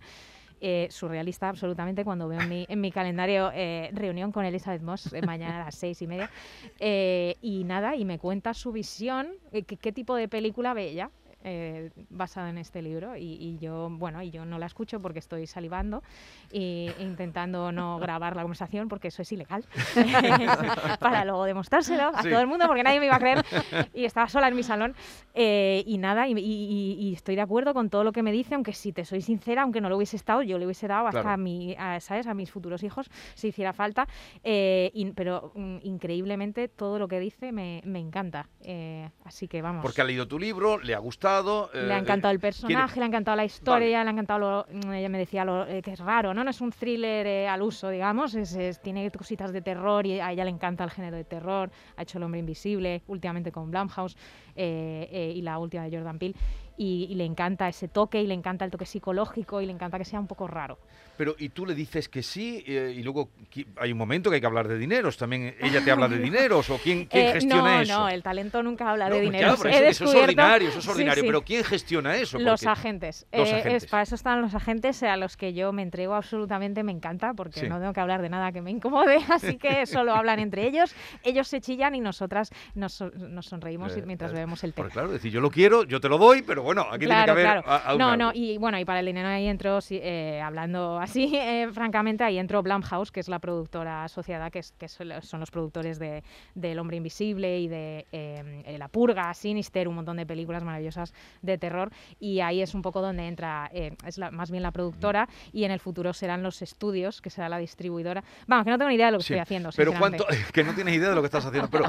Eh, 0.60 0.88
surrealista 0.90 1.50
absolutamente 1.50 2.04
cuando 2.04 2.28
veo 2.28 2.42
en 2.42 2.50
mi, 2.50 2.66
en 2.68 2.82
mi 2.82 2.92
calendario 2.92 3.52
eh, 3.54 3.92
reunión 3.94 4.32
con 4.32 4.44
Elizabeth 4.44 4.82
Moss 4.82 5.14
eh, 5.14 5.22
mañana 5.22 5.62
a 5.62 5.66
las 5.66 5.76
seis 5.80 6.02
y 6.02 6.08
media 6.08 6.32
Eh, 6.80 7.36
y 7.44 7.64
nada 7.64 7.96
y 7.96 8.06
me 8.06 8.18
cuenta 8.18 8.56
su 8.56 8.72
visión 8.72 9.28
eh, 9.52 9.62
qué 9.62 9.92
tipo 9.92 10.16
de 10.16 10.28
película 10.28 10.74
ve 10.74 10.90
ella 10.90 11.12
eh, 11.48 11.92
basada 12.10 12.50
en 12.50 12.58
este 12.58 12.82
libro 12.82 13.16
y, 13.16 13.24
y 13.40 13.58
yo 13.58 13.90
bueno 13.90 14.22
y 14.22 14.30
yo 14.32 14.46
no 14.46 14.60
la 14.60 14.66
escucho 14.66 15.00
porque 15.00 15.20
estoy 15.20 15.48
salivando 15.48 16.04
e 16.52 16.94
intentando 17.00 17.72
no 17.72 17.98
grabar 18.00 18.36
la 18.36 18.42
conversación 18.42 18.88
porque 18.90 19.08
eso 19.08 19.22
es 19.22 19.32
ilegal. 19.32 19.66
Para 21.00 21.26
luego 21.26 21.46
demostrárselo 21.46 22.10
a 22.14 22.22
Sí. 22.24 22.30
todo 22.30 22.40
el 22.42 22.48
mundo 22.48 22.66
porque 22.68 22.84
nadie 22.84 23.00
me 23.00 23.06
iba 23.06 23.16
a 23.16 23.20
creer 23.20 23.46
y 23.94 24.06
estaba 24.06 24.28
sola 24.28 24.48
en 24.48 24.56
mi 24.56 24.64
salón. 24.64 24.96
Eh, 25.34 25.84
y 25.86 25.98
nada 25.98 26.28
y, 26.28 26.34
y- 26.38 26.98
y- 27.00 27.14
estoy 27.14 27.36
de 27.36 27.42
acuerdo 27.42 27.74
con 27.74 27.90
todo 27.90 28.04
lo 28.04 28.12
que 28.12 28.24
me 28.24 28.32
dice 28.32 28.56
aunque 28.56 28.74
si 28.74 28.92
te 28.92 29.06
soy 29.06 29.22
sincera 29.22 29.62
aunque 29.64 29.82
no 29.82 29.90
lo 29.90 29.98
hubiese 29.98 30.16
estado 30.16 30.42
yo 30.42 30.58
le 30.58 30.66
hubiese 30.66 30.88
dado 30.88 31.08
hasta 31.08 31.22
Claro. 31.22 31.34
a 31.34 31.38
mi 31.38 31.76
a, 31.78 32.00
sabes 32.00 32.28
a 32.28 32.34
mis 32.34 32.52
futuros 32.52 32.84
hijos 32.84 33.10
si 33.36 33.48
hiciera 33.50 33.74
falta. 33.74 34.08
Eh, 34.44 34.92
pero 35.16 35.52
mm, 35.56 35.78
increíblemente 35.84 36.68
todo 36.68 37.00
lo 37.00 37.08
que 37.08 37.20
dice 37.20 37.52
me, 37.52 37.82
me 37.86 38.00
encanta. 38.00 38.50
Eh, 38.62 39.10
así 39.24 39.48
que 39.48 39.62
vamos. 39.62 39.82
Porque 39.84 40.02
ha 40.02 40.04
leído 40.04 40.28
tu 40.28 40.38
libro, 40.40 40.78
le 40.80 40.94
ha 40.94 41.00
gustado... 41.00 41.37
le 41.74 41.94
ha 41.94 41.98
eh, 41.98 42.00
encantado 42.00 42.32
el 42.32 42.40
quiere- 42.40 42.52
personaje, 42.54 43.00
le 43.00 43.04
ha 43.06 43.08
encantado 43.08 43.36
la 43.38 43.46
historia, 43.46 44.04
le 44.04 44.10
ha 44.10 44.14
encantado 44.14 44.40
lo, 44.40 44.66
mm, 44.72 44.92
ella 44.94 45.10
me 45.10 45.18
decía 45.18 45.46
lo, 45.46 45.66
eh, 45.68 45.82
que 45.82 45.92
es 45.92 46.00
raro, 46.00 46.34
¿no? 46.34 46.44
No 46.44 46.50
es 46.50 46.62
un 46.62 46.72
thriller 46.72 47.26
eh, 47.28 47.48
al 47.48 47.62
uso, 47.62 47.90
digamos, 47.90 48.34
es, 48.36 48.56
es- 48.56 48.82
tiene 48.82 49.10
cositas 49.12 49.52
de 49.54 49.62
terror 49.62 50.06
y 50.06 50.20
a 50.20 50.32
ella 50.32 50.44
le 50.46 50.52
encanta 50.52 50.84
el 50.84 50.92
género 50.92 51.18
de 51.18 51.24
terror, 51.24 51.70
ha 51.96 52.02
hecho 52.02 52.18
El 52.18 52.24
hombre 52.24 52.40
invisible, 52.40 53.02
últimamente 53.08 53.52
con 53.52 53.70
Blumhouse 53.72 54.16
y 54.56 55.42
la 55.42 55.58
última 55.60 55.84
de 55.84 55.96
Jordan 55.96 56.18
Peele 56.20 56.36
y, 56.78 57.08
y 57.10 57.16
le 57.16 57.26
encanta 57.26 57.68
ese 57.68 57.88
toque 57.88 58.22
y 58.22 58.28
le 58.28 58.34
encanta 58.34 58.64
el 58.66 58.72
toque 58.72 58.86
psicológico 58.86 59.62
y 59.62 59.66
le 59.66 59.72
encanta 59.74 59.98
que 59.98 60.06
sea 60.06 60.20
un 60.20 60.28
poco 60.28 60.48
raro. 60.48 60.78
Pero, 61.18 61.36
y 61.40 61.50
tú 61.50 61.66
le 61.66 61.74
dices 61.74 62.08
que 62.10 62.22
sí, 62.22 62.64
eh, 62.68 62.94
y 62.96 63.02
luego 63.02 63.30
hay 63.78 63.92
un 63.92 63.98
momento 63.98 64.30
que 64.30 64.36
hay 64.36 64.40
que 64.42 64.46
hablar 64.46 64.68
de 64.68 64.78
dineros. 64.78 65.18
También 65.18 65.56
ella 65.60 65.84
te 65.84 65.90
habla 65.90 66.08
de 66.08 66.20
dineros, 66.20 66.70
o 66.70 66.78
quién, 66.78 67.06
quién 67.06 67.30
Eh, 67.30 67.32
gestiona 67.34 67.78
no, 67.78 67.82
eso. 67.82 68.00
no, 68.02 68.10
el 68.10 68.22
talento 68.22 68.62
nunca 68.62 68.92
habla 68.92 69.10
No, 69.10 69.16
de 69.16 69.22
pues 69.22 69.32
dinero. 69.32 69.56
ya, 69.56 69.58
pero 69.64 69.70
He 69.76 69.90
eso, 69.90 70.04
eso 70.06 70.16
es 70.16 70.24
ordinario, 70.24 70.70
eso 70.70 70.78
es 70.80 70.88
ordinario. 70.88 71.24
sí. 71.24 71.28
Pero 71.28 71.42
¿quién 71.42 71.64
gestiona 71.64 72.16
eso? 72.18 72.38
Los 72.38 72.68
agentes. 72.68 73.26
Los 73.32 73.48
Eh, 73.50 73.52
es- 73.52 73.66
agentes. 73.66 73.86
para 73.88 74.04
eso 74.04 74.14
están 74.14 74.42
los 74.44 74.54
agentes 74.54 75.02
a 75.02 75.18
los 75.18 75.38
que 75.38 75.54
yo 75.56 75.74
me 75.74 75.82
entrego 75.82 76.14
absolutamente, 76.14 76.84
me 76.84 76.92
encanta, 76.92 77.34
porque 77.34 77.62
Sí. 77.62 77.68
no 77.68 77.80
tengo 77.80 77.94
que 77.94 78.00
hablar 78.00 78.22
de 78.22 78.30
nada 78.30 78.52
que 78.52 78.62
me 78.62 78.70
incomode, 78.70 79.18
así 79.32 79.58
que 79.58 79.86
solo 79.88 80.14
hablan 80.14 80.38
entre 80.38 80.68
ellos, 80.68 80.94
ellos 81.24 81.48
se 81.48 81.62
chillan 81.62 81.96
y 81.96 82.00
nosotras 82.00 82.52
nos, 82.76 83.02
nos 83.16 83.48
sonreímos 83.48 83.98
Eh, 83.98 84.04
mientras 84.06 84.30
eh, 84.30 84.34
bebemos 84.36 84.64
el 84.64 84.74
té. 84.76 84.84
Porque 84.84 84.94
claro, 84.94 85.10
decir, 85.12 85.32
yo 85.32 85.42
lo 85.42 85.50
quiero, 85.50 85.84
yo 85.84 86.00
te 86.00 86.10
lo 86.10 86.20
doy, 86.20 86.44
pero 86.44 86.62
bueno, 86.68 86.82
aquí 86.92 87.06
Claro, 87.06 87.24
tiene 87.24 87.26
que 87.26 87.32
haber 87.32 87.44
claro. 87.46 87.64
a- 87.66 87.90
aún 87.90 87.98
No, 88.00 88.12
algo. 88.12 88.24
no, 88.26 88.32
y 88.34 88.58
bueno, 88.58 88.78
y 88.80 88.86
para 88.86 89.00
el 89.00 89.06
dinero 89.08 89.28
ahí 89.28 89.48
entró, 89.48 89.82
sí, 89.82 90.00
eh, 90.02 90.40
hablando 90.44 91.00
así, 91.00 91.32
eh, 91.36 91.68
francamente, 91.74 92.24
ahí 92.24 92.38
entró 92.38 92.62
Blumhouse, 92.62 93.12
que 93.12 93.20
es 93.20 93.28
la 93.30 93.40
productora 93.40 94.04
asociada, 94.04 94.52
que, 94.52 94.60
es, 94.60 94.74
que 94.78 94.88
son 94.88 95.10
los- 95.10 95.50
productores 95.52 95.98
de, 95.98 96.24
de 96.56 96.72
El 96.74 96.80
Hombre 96.80 96.98
Invisible 96.98 97.60
y 97.60 97.68
de 97.68 98.06
eh, 98.12 98.64
eh, 98.66 98.78
La 98.78 98.88
Purga, 98.90 99.34
Sinister, 99.34 99.88
un 99.88 99.96
montón 99.96 100.18
de 100.18 100.26
películas 100.26 100.64
maravillosas 100.64 101.14
de 101.42 101.58
terror, 101.58 101.90
y 102.20 102.42
ahí 102.42 102.62
es 102.62 102.74
un 102.76 102.82
poco 102.82 103.02
donde 103.02 103.28
entra, 103.28 103.72
es 103.74 104.18
la- 104.18 104.30
más 104.32 104.52
bien 104.52 104.62
la 104.64 104.72
productora, 104.72 105.28
y 105.54 105.64
en 105.64 105.72
el 105.72 105.80
futuro 105.80 106.14
serán 106.14 106.44
los 106.44 106.62
estudios, 106.62 107.22
que 107.22 107.30
será 107.30 107.50
la 107.50 107.58
distribuidora. 107.58 108.24
Vamos, 108.46 108.66
que 108.66 108.72
no 108.72 108.78
tengo 108.78 108.90
ni 108.90 108.96
idea 108.96 109.06
de 109.08 109.14
lo 109.14 109.18
que 109.20 109.24
Sí, 109.24 109.34
estoy 109.34 109.40
haciendo. 109.42 109.70
Pero 109.76 109.94
cuánto, 109.98 110.26
que 110.54 110.64
no 110.64 110.74
tienes 110.74 110.96
idea 110.96 111.10
de 111.10 111.16
lo 111.16 111.22
que 111.22 111.28
estás 111.28 111.46
haciendo, 111.46 111.70
pero 111.70 111.86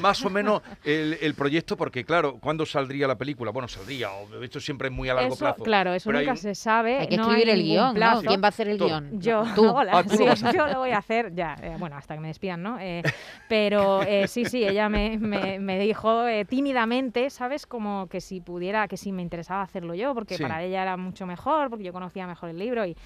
más 0.00 0.24
o 0.24 0.30
menos 0.30 0.62
el, 0.84 1.18
el 1.20 1.34
proyecto, 1.34 1.76
porque 1.76 2.04
claro, 2.04 2.38
¿cuándo 2.40 2.64
saldría 2.64 3.06
la 3.06 3.16
película? 3.18 3.50
Bueno, 3.50 3.68
saldría, 3.68 4.08
o 4.14 4.42
esto 4.42 4.60
siempre 4.60 4.88
es 4.88 4.94
muy 4.94 5.08
a 5.08 5.14
largo 5.14 5.34
Eso, 5.34 5.44
plazo. 5.44 5.62
Claro, 5.64 5.92
eso 5.94 6.08
Pero 6.08 6.18
hay 6.18 6.24
nunca 6.26 6.32
un- 6.32 6.38
se 6.38 6.54
sabe. 6.54 6.98
Hay 6.98 7.08
que 7.08 7.16
no 7.16 7.22
escribir 7.24 7.48
el 7.50 7.58
ningún 7.62 7.72
guion, 7.94 7.98
¿no? 8.00 8.20
¿Quién 8.22 8.40
va 8.42 8.46
a 8.46 8.48
hacer 8.48 8.68
el 8.68 8.78
Tú. 8.78 8.86
guion? 8.86 9.20
Yo, 9.20 9.44
Tú. 9.54 9.64
hola, 9.76 9.92
Ah, 9.98 10.02
tú 10.02 10.10
lo 10.10 10.36
sí, 10.36 10.46
a 10.46 10.52
yo 10.52 10.66
lo 10.68 10.78
voy 10.78 10.90
a 10.90 10.98
hacer 10.98 11.34
ya, 11.34 11.56
eh, 11.62 11.76
bueno, 11.78 11.96
hasta 11.96 12.14
que 12.14 12.20
me 12.20 12.28
despidan, 12.28 12.62
¿no? 12.62 12.78
Eh, 12.80 13.02
pero 13.48 14.02
eh, 14.04 14.26
sí, 14.28 14.44
sí, 14.44 14.64
ella 14.64 14.88
me, 14.88 15.18
me- 15.18 15.58
me 15.58 15.78
dijo 15.78 16.26
eh, 16.26 16.44
tímidamente, 16.44 17.30
¿sabes? 17.30 17.66
Como 17.66 18.06
que 18.08 18.20
si 18.20 18.40
pudiera, 18.40 18.88
que 18.88 18.96
si 18.96 19.12
me 19.12 19.22
interesaba 19.22 19.62
hacerlo 19.62 19.94
yo, 19.94 20.14
porque 20.14 20.36
Sí. 20.36 20.42
para 20.42 20.62
ella 20.62 20.82
era 20.82 20.96
mucho 20.96 21.26
mejor, 21.26 21.70
porque 21.70 21.84
yo 21.84 21.92
conocía 21.92 22.26
mejor 22.26 22.50
el 22.50 22.58
libro 22.58 22.84
y... 22.86 22.96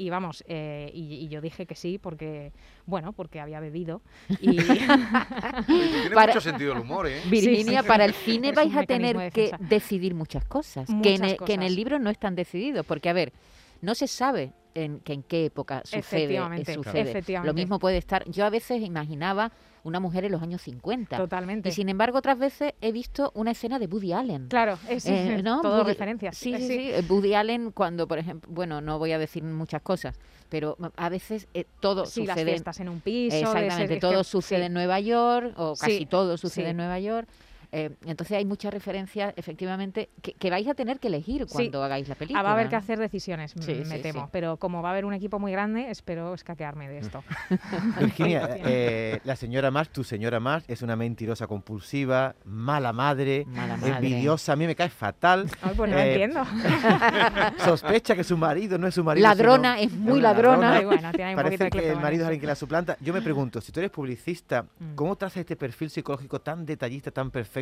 Y 0.00 0.08
vamos, 0.08 0.42
eh, 0.48 0.90
y, 0.94 1.16
y 1.16 1.28
yo 1.28 1.42
dije 1.42 1.66
que 1.66 1.74
sí 1.74 1.98
porque, 1.98 2.52
bueno, 2.86 3.12
porque 3.12 3.38
había 3.38 3.60
bebido. 3.60 4.00
Y 4.40 4.56
Tiene 4.56 6.10
Para- 6.14 6.28
mucho 6.32 6.40
sentido 6.40 6.72
el 6.72 6.78
humor, 6.78 7.06
¿eh? 7.06 7.20
Virginia, 7.28 7.82
sí. 7.82 7.88
para 7.88 8.06
el 8.06 8.14
cine 8.14 8.48
Es 8.50 8.54
vais 8.56 8.74
a 8.76 8.84
tener 8.84 9.16
de 9.18 9.30
que 9.30 9.50
decidir 9.58 10.14
muchas 10.14 10.44
cosas, 10.46 10.88
que, 11.02 11.14
en 11.16 11.24
el, 11.24 11.36
que 11.36 11.52
en 11.52 11.62
el 11.62 11.66
cosas. 11.68 11.76
libro 11.76 11.98
no 11.98 12.08
están 12.08 12.34
decididos, 12.34 12.86
porque 12.86 13.10
a 13.10 13.12
ver, 13.12 13.32
no 13.82 13.94
se 13.94 14.06
sabe 14.06 14.52
en, 14.74 15.00
que 15.00 15.12
en 15.14 15.22
qué 15.24 15.46
época 15.46 15.80
sucede. 15.84 15.96
eh, 15.96 16.00
Efectivamente, 16.00 16.74
sucede. 16.74 17.40
Lo 17.44 17.54
mismo 17.54 17.78
puede 17.78 17.96
estar, 17.98 18.24
yo 18.30 18.44
a 18.44 18.50
veces 18.50 18.82
imaginaba 18.82 19.50
una 19.82 19.98
mujer 19.98 20.24
en 20.26 20.32
los 20.32 20.42
años 20.42 20.60
50. 20.62 21.16
totalmente. 21.16 21.70
Y 21.70 21.72
sin 21.72 21.88
embargo, 21.88 22.18
otras 22.18 22.38
veces 22.38 22.74
he 22.82 22.92
visto 22.92 23.32
una 23.34 23.52
escena 23.52 23.78
de 23.78 23.86
Woody 23.86 24.12
Allen. 24.12 24.48
Claro, 24.48 24.78
es 24.88 25.06
Eh, 25.06 25.40
¿no? 25.42 25.62
todo 25.62 25.80
Woody- 25.82 25.86
referencias. 25.88 26.36
Sí, 26.36 26.54
sí, 26.58 26.66
sí. 26.66 26.90
eh, 26.92 27.02
Woody 27.08 27.34
Allen 27.34 27.72
cuando, 27.72 28.06
por 28.06 28.18
ejemplo, 28.18 28.48
bueno, 28.52 28.80
no 28.82 28.98
voy 28.98 29.12
a 29.12 29.18
decir 29.18 29.42
muchas 29.42 29.80
cosas, 29.82 30.18
pero 30.50 30.76
a 30.96 31.08
veces 31.08 31.48
eh, 31.54 31.64
todo 31.80 32.04
Sí, 32.06 32.26
las 32.26 32.36
sucede. 32.36 32.50
fiestas 32.52 32.78
en 32.80 32.90
un 32.90 33.00
piso. 33.00 33.36
Exactamente, 33.36 33.74
ser- 33.74 33.82
es 33.84 33.90
que- 33.96 34.00
todo 34.00 34.22
sí. 34.22 34.30
sucede 34.30 34.66
en 34.66 34.74
Nueva 34.74 35.00
York, 35.00 35.54
o 35.56 35.74
casi 35.74 36.04
todo 36.06 36.36
sucede 36.36 36.68
en 36.68 36.76
Nueva 36.76 37.00
York. 37.00 37.26
Eh, 37.72 37.90
entonces 38.04 38.36
hay 38.36 38.44
muchas 38.44 38.72
referencias, 38.74 39.32
efectivamente, 39.36 40.10
que, 40.22 40.32
que 40.32 40.50
vais 40.50 40.66
a 40.66 40.74
tener 40.74 40.98
que 40.98 41.08
elegir 41.08 41.46
Sí. 41.46 41.52
cuando 41.52 41.84
hagáis 41.84 42.08
la 42.08 42.14
película. 42.16 42.40
Ah, 42.40 42.42
va 42.42 42.50
a 42.50 42.52
haber 42.54 42.68
que 42.68 42.76
hacer 42.76 42.98
decisiones, 42.98 43.52
Sí, 43.60 43.82
me 43.86 43.96
sí, 43.96 44.02
temo. 44.02 44.22
sí. 44.24 44.28
Pero 44.32 44.56
como 44.56 44.82
va 44.82 44.88
a 44.88 44.92
haber 44.92 45.04
un 45.04 45.14
equipo 45.14 45.38
muy 45.38 45.52
grande, 45.52 45.90
espero 45.90 46.34
escaquearme 46.34 46.88
de 46.88 46.98
esto. 46.98 47.22
Virginia, 48.00 48.48
eh, 48.64 49.20
la 49.24 49.36
señora 49.36 49.70
Marx, 49.70 49.92
tu 49.92 50.02
señora 50.04 50.40
Marx, 50.40 50.64
es 50.68 50.82
una 50.82 50.96
mentirosa 50.96 51.46
compulsiva, 51.46 52.34
mala 52.44 52.92
madre, 52.92 53.44
Mala 53.46 53.76
madre. 53.76 53.94
envidiosa, 53.96 54.52
a 54.54 54.56
mí 54.56 54.66
me 54.66 54.74
cae 54.74 54.88
fatal. 54.90 55.48
Ay, 55.62 55.72
pues 55.76 55.90
no 55.90 55.96
Eh, 55.98 56.10
entiendo. 56.12 56.42
Sospecha 57.64 58.16
que 58.16 58.24
su 58.24 58.36
marido 58.36 58.78
no 58.78 58.86
es 58.86 58.94
su 58.94 59.04
marido. 59.04 59.26
Ladrona, 59.26 59.76
sino- 59.78 59.86
es 59.92 59.96
muy 59.96 60.20
ladrona. 60.20 60.72
Ay, 60.76 60.84
bueno, 60.84 61.10
tiene 61.12 61.24
ahí 61.24 61.34
un 61.34 61.36
Parece 61.36 61.58
poquito 61.58 61.76
de 61.78 61.82
que 61.84 61.90
el 61.90 62.00
marido 62.00 62.22
es 62.22 62.26
alguien 62.28 62.40
que 62.40 62.46
la 62.46 62.54
suplanta. 62.54 62.96
Yo 63.00 63.12
me 63.12 63.22
pregunto, 63.22 63.60
si 63.60 63.72
tú 63.72 63.80
eres 63.80 63.90
publicista, 63.92 64.62
Mm. 64.80 64.94
¿cómo 64.94 65.16
trazas 65.16 65.38
este 65.38 65.56
perfil 65.56 65.90
psicológico 65.90 66.40
tan 66.40 66.64
detallista, 66.66 67.10
tan 67.10 67.30
perfecto? 67.30 67.59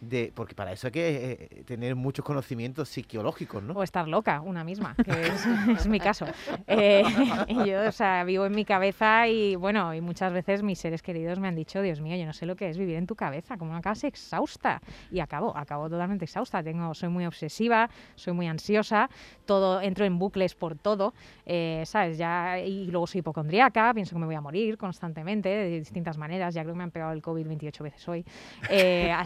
De 0.00 0.32
Porque 0.34 0.54
para 0.54 0.72
eso 0.72 0.88
hay 0.88 0.92
que 0.92 1.48
eh, 1.50 1.64
tener 1.64 1.94
muchos 1.94 2.24
conocimientos 2.24 2.88
psicológicos, 2.88 3.62
¿no? 3.62 3.74
O 3.74 3.82
estar 3.82 4.06
loca, 4.06 4.40
una 4.40 4.62
misma, 4.62 4.94
que 5.02 5.10
es, 5.10 5.46
es 5.78 5.86
mi 5.86 5.98
caso. 6.00 6.26
Eh, 6.66 7.02
yo, 7.66 7.88
o 7.88 7.92
sea, 7.92 8.24
vivo 8.24 8.44
en 8.46 8.54
mi 8.54 8.64
cabeza 8.64 9.26
y, 9.28 9.56
bueno, 9.56 9.94
y 9.94 10.00
muchas 10.00 10.32
veces 10.32 10.62
mis 10.62 10.78
seres 10.78 11.02
queridos 11.02 11.38
me 11.38 11.48
han 11.48 11.54
dicho, 11.54 11.80
Dios 11.80 12.00
mío, 12.00 12.16
yo 12.16 12.26
no 12.26 12.32
sé 12.32 12.46
lo 12.46 12.56
que 12.56 12.68
es 12.68 12.76
vivir 12.76 12.96
en 12.96 13.06
tu 13.06 13.16
cabeza, 13.16 13.56
como 13.56 13.70
una 13.70 13.80
casa 13.80 14.06
exhausta. 14.06 14.80
Y 15.10 15.20
acabo, 15.20 15.56
acabo 15.56 15.88
totalmente 15.88 16.26
exhausta. 16.26 16.62
Tengo, 16.62 16.94
soy 16.94 17.08
muy 17.08 17.24
obsesiva, 17.24 17.88
soy 18.14 18.34
muy 18.34 18.46
ansiosa, 18.46 19.08
todo, 19.46 19.80
entro 19.80 20.04
en 20.04 20.18
bucles 20.18 20.54
por 20.54 20.76
todo, 20.76 21.14
eh, 21.46 21.82
¿sabes? 21.86 22.18
Ya, 22.18 22.58
y 22.60 22.86
luego 22.90 23.06
soy 23.06 23.20
hipocondríaca, 23.20 23.92
pienso 23.94 24.14
que 24.14 24.20
me 24.20 24.26
voy 24.26 24.34
a 24.34 24.40
morir 24.40 24.76
constantemente, 24.76 25.48
de 25.48 25.78
distintas 25.80 26.18
maneras. 26.18 26.54
Ya 26.54 26.62
creo 26.62 26.74
que 26.74 26.78
me 26.78 26.84
han 26.84 26.90
pegado 26.90 27.12
el 27.12 27.22
COVID 27.22 27.46
28 27.46 27.84
veces 27.84 28.08
hoy. 28.08 28.24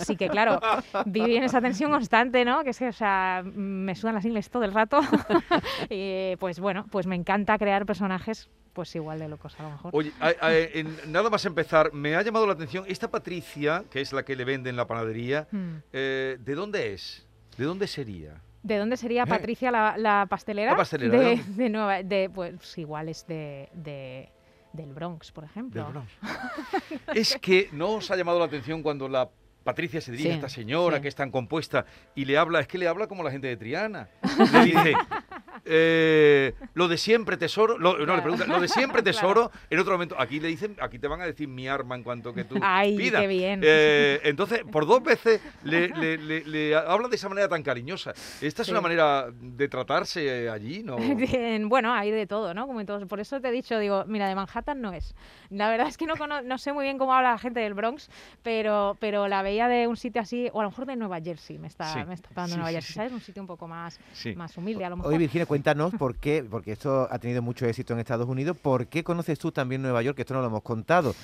Eh, 0.01 0.03
así 0.03 0.17
que, 0.17 0.29
claro, 0.29 0.61
viví 1.07 1.37
en 1.37 1.45
esa 1.45 1.61
tensión 1.61 1.91
constante, 1.91 2.45
¿no? 2.45 2.65
Que 2.65 2.71
es 2.71 2.79
que, 2.79 2.89
o 2.89 2.93
sea, 2.93 3.43
me 3.45 3.95
sudan 3.95 4.15
las 4.15 4.25
ingles 4.25 4.51
todo 4.51 4.65
el 4.65 4.73
rato. 4.73 5.01
y 5.91 6.37
pues 6.37 6.61
bueno, 6.61 6.87
pues 6.91 7.07
me 7.07 7.17
encanta 7.17 7.59
crear 7.59 7.87
personajes 7.87 8.49
pues 8.73 8.95
igual 8.95 9.19
de 9.19 9.29
locos 9.29 9.59
a 9.59 9.65
lo 9.65 9.71
mejor. 9.71 9.91
Oye, 9.95 10.13
a- 10.21 10.33
a- 10.47 10.55
en- 10.57 10.97
nada 11.09 11.29
más 11.29 11.45
empezar, 11.45 11.93
me 11.93 12.15
ha 12.15 12.23
llamado 12.23 12.47
la 12.47 12.53
atención 12.53 12.85
esta 12.87 13.11
Patricia, 13.11 13.85
que 13.91 14.01
es 14.01 14.13
la 14.13 14.25
que 14.25 14.37
le 14.37 14.45
vende 14.45 14.71
en 14.71 14.77
la 14.77 14.87
panadería, 14.87 15.49
Hmm. 15.51 15.79
eh, 15.93 16.39
¿de 16.41 16.55
dónde 16.55 16.93
es? 16.95 17.27
¿De 17.59 17.65
dónde 17.65 17.87
sería? 17.89 18.41
¿De 18.63 18.77
dónde 18.79 18.97
sería 18.97 19.27
Patricia 19.27 19.71
la, 19.73 19.97
la 19.97 20.27
pastelera? 20.31 20.71
La 20.73 20.77
pastelera, 20.77 21.19
De, 21.47 21.69
Nueva, 21.69 22.03
de, 22.05 22.31
pues 22.33 22.79
igual 22.79 23.09
es 23.09 23.27
de, 23.27 23.69
de- 23.75 24.29
del 24.73 24.93
Bronx, 24.93 25.33
por 25.33 25.43
ejemplo. 25.45 25.83
Del 25.83 25.93
Bronx. 25.93 26.13
es 27.15 27.37
que 27.41 27.69
no 27.73 27.95
os 27.95 28.11
ha 28.13 28.17
llamado 28.17 28.39
la 28.39 28.45
atención 28.45 28.83
cuando 28.85 29.09
la 29.09 29.29
Patricia 29.65 30.01
se 30.01 30.13
dirige 30.13 30.29
Sí, 30.29 30.33
a 30.33 30.37
esta 30.37 30.49
señora 30.49 30.97
sí. 30.97 31.03
que 31.03 31.09
es 31.09 31.15
tan 31.15 31.31
compuesta 31.31 31.85
y 32.15 32.25
le 32.25 32.39
habla, 32.39 32.61
es 32.61 32.67
que 32.69 32.79
le 32.79 32.89
habla 32.89 33.07
como 33.07 33.23
la 33.23 33.31
gente 33.31 33.47
de 33.49 33.57
Triana. 33.57 34.09
Le 34.53 34.65
dice, 34.65 34.95
eh, 35.73 36.55
lo 36.75 36.89
de 36.89 36.99
siempre 36.99 37.37
tesoro, 37.37 37.79
lo- 37.79 37.93
no, 37.93 37.99
le 37.99 38.05
Claro. 38.05 38.23
pregunta, 38.23 38.47
lo 38.47 38.61
de 38.61 38.69
siempre 38.69 39.03
Claro. 39.03 39.19
tesoro, 39.19 39.51
en 39.71 39.79
otro 39.79 39.93
momento, 39.93 40.17
aquí 40.19 40.41
le 40.41 40.49
dicen, 40.49 40.77
aquí 40.81 40.99
te 40.99 41.07
van 41.09 41.21
a 41.21 41.25
decir 41.27 41.47
mi 41.49 41.69
arma 41.69 41.95
en 41.95 42.03
cuanto 42.03 42.35
que 42.35 42.45
tú 42.45 42.57
Ay, 42.61 42.97
pidas. 42.97 43.21
qué 43.23 43.27
bien. 43.29 43.61
Eh, 43.63 44.21
entonces, 44.25 44.63
por 44.71 44.87
dos 44.87 45.03
veces 45.03 45.41
le, 45.65 45.89
le- 45.97 46.19
le- 46.19 46.45
le 46.45 46.75
habla 46.77 47.09
de 47.09 47.17
esa 47.17 47.29
manera 47.29 47.49
tan 47.49 47.63
cariñosa. 47.63 48.11
Esta 48.41 48.63
es 48.63 48.67
Sí. 48.67 48.73
una 48.73 48.81
manera 48.81 49.29
de 49.33 49.69
tratarse 49.69 50.51
allí, 50.51 50.83
¿no? 50.83 50.97
Bien, 51.17 51.69
bueno, 51.69 51.93
hay 51.95 52.11
de 52.11 52.27
todo, 52.27 52.53
¿no? 52.55 52.67
Como 52.67 52.81
en 52.81 52.87
todos. 52.87 53.05
Por 53.07 53.21
eso 53.21 53.41
te 53.41 53.49
he 53.49 53.53
dicho, 53.53 53.79
digo, 53.79 54.05
mira, 54.07 54.29
de 54.29 54.35
Manhattan 54.35 54.81
no 54.81 54.93
es. 54.93 55.15
La 55.51 55.71
verdad 55.71 55.89
es 55.89 55.97
que 55.97 56.07
no, 56.07 56.17
cono- 56.17 56.43
no 56.43 56.59
sé 56.59 56.73
muy 56.73 56.85
bien 56.85 56.99
cómo 56.99 57.15
habla 57.15 57.33
la 57.33 57.39
gente 57.39 57.61
del 57.61 57.75
Bronx, 57.75 58.11
pero, 58.43 58.97
pero 59.01 59.29
la 59.29 59.43
veía 59.43 59.69
de 59.69 59.87
un 59.87 59.97
sitio 59.97 60.21
así, 60.23 60.49
o 60.53 60.61
a 60.61 60.65
lo 60.65 60.71
mejor 60.71 60.87
de 60.87 60.97
Nueva 60.97 61.21
Jersey, 61.21 61.59
me 61.59 61.69
está, 61.69 61.93
Sí. 61.93 61.99
me 62.07 62.15
está 62.15 62.29
hablando 62.31 62.51
Sí, 62.53 62.57
Nueva 62.57 62.69
sí, 62.71 62.75
Jersey, 62.75 62.89
sí. 62.93 62.95
¿sabes? 62.95 63.13
Un 63.13 63.21
sitio 63.21 63.43
un 63.43 63.47
poco 63.49 63.69
más, 63.69 63.99
Sí. 64.13 64.35
más 64.35 64.57
humilde, 64.57 64.85
a 64.85 64.91
lo 64.91 64.97
mejor. 64.97 65.11
Oye, 65.11 65.19
Virginia, 65.19 65.47
cuéntanos 65.61 65.93
por 65.93 66.17
qué, 66.17 66.43
porque 66.43 66.73
esto 66.73 67.07
ha 67.11 67.19
tenido 67.19 67.43
mucho 67.43 67.67
éxito 67.67 67.93
en 67.93 67.99
Estados 67.99 68.27
Unidos, 68.27 68.57
¿por 68.57 68.87
qué 68.87 69.05
conoces 69.05 69.39
tú 69.39 69.53
también 69.53 69.83
Nueva 69.83 70.01
York? 70.01 70.17
Que 70.17 70.23
esto 70.23 70.33
no 70.33 70.41
lo 70.41 70.47
hemos 70.47 70.63
contado. 70.63 71.15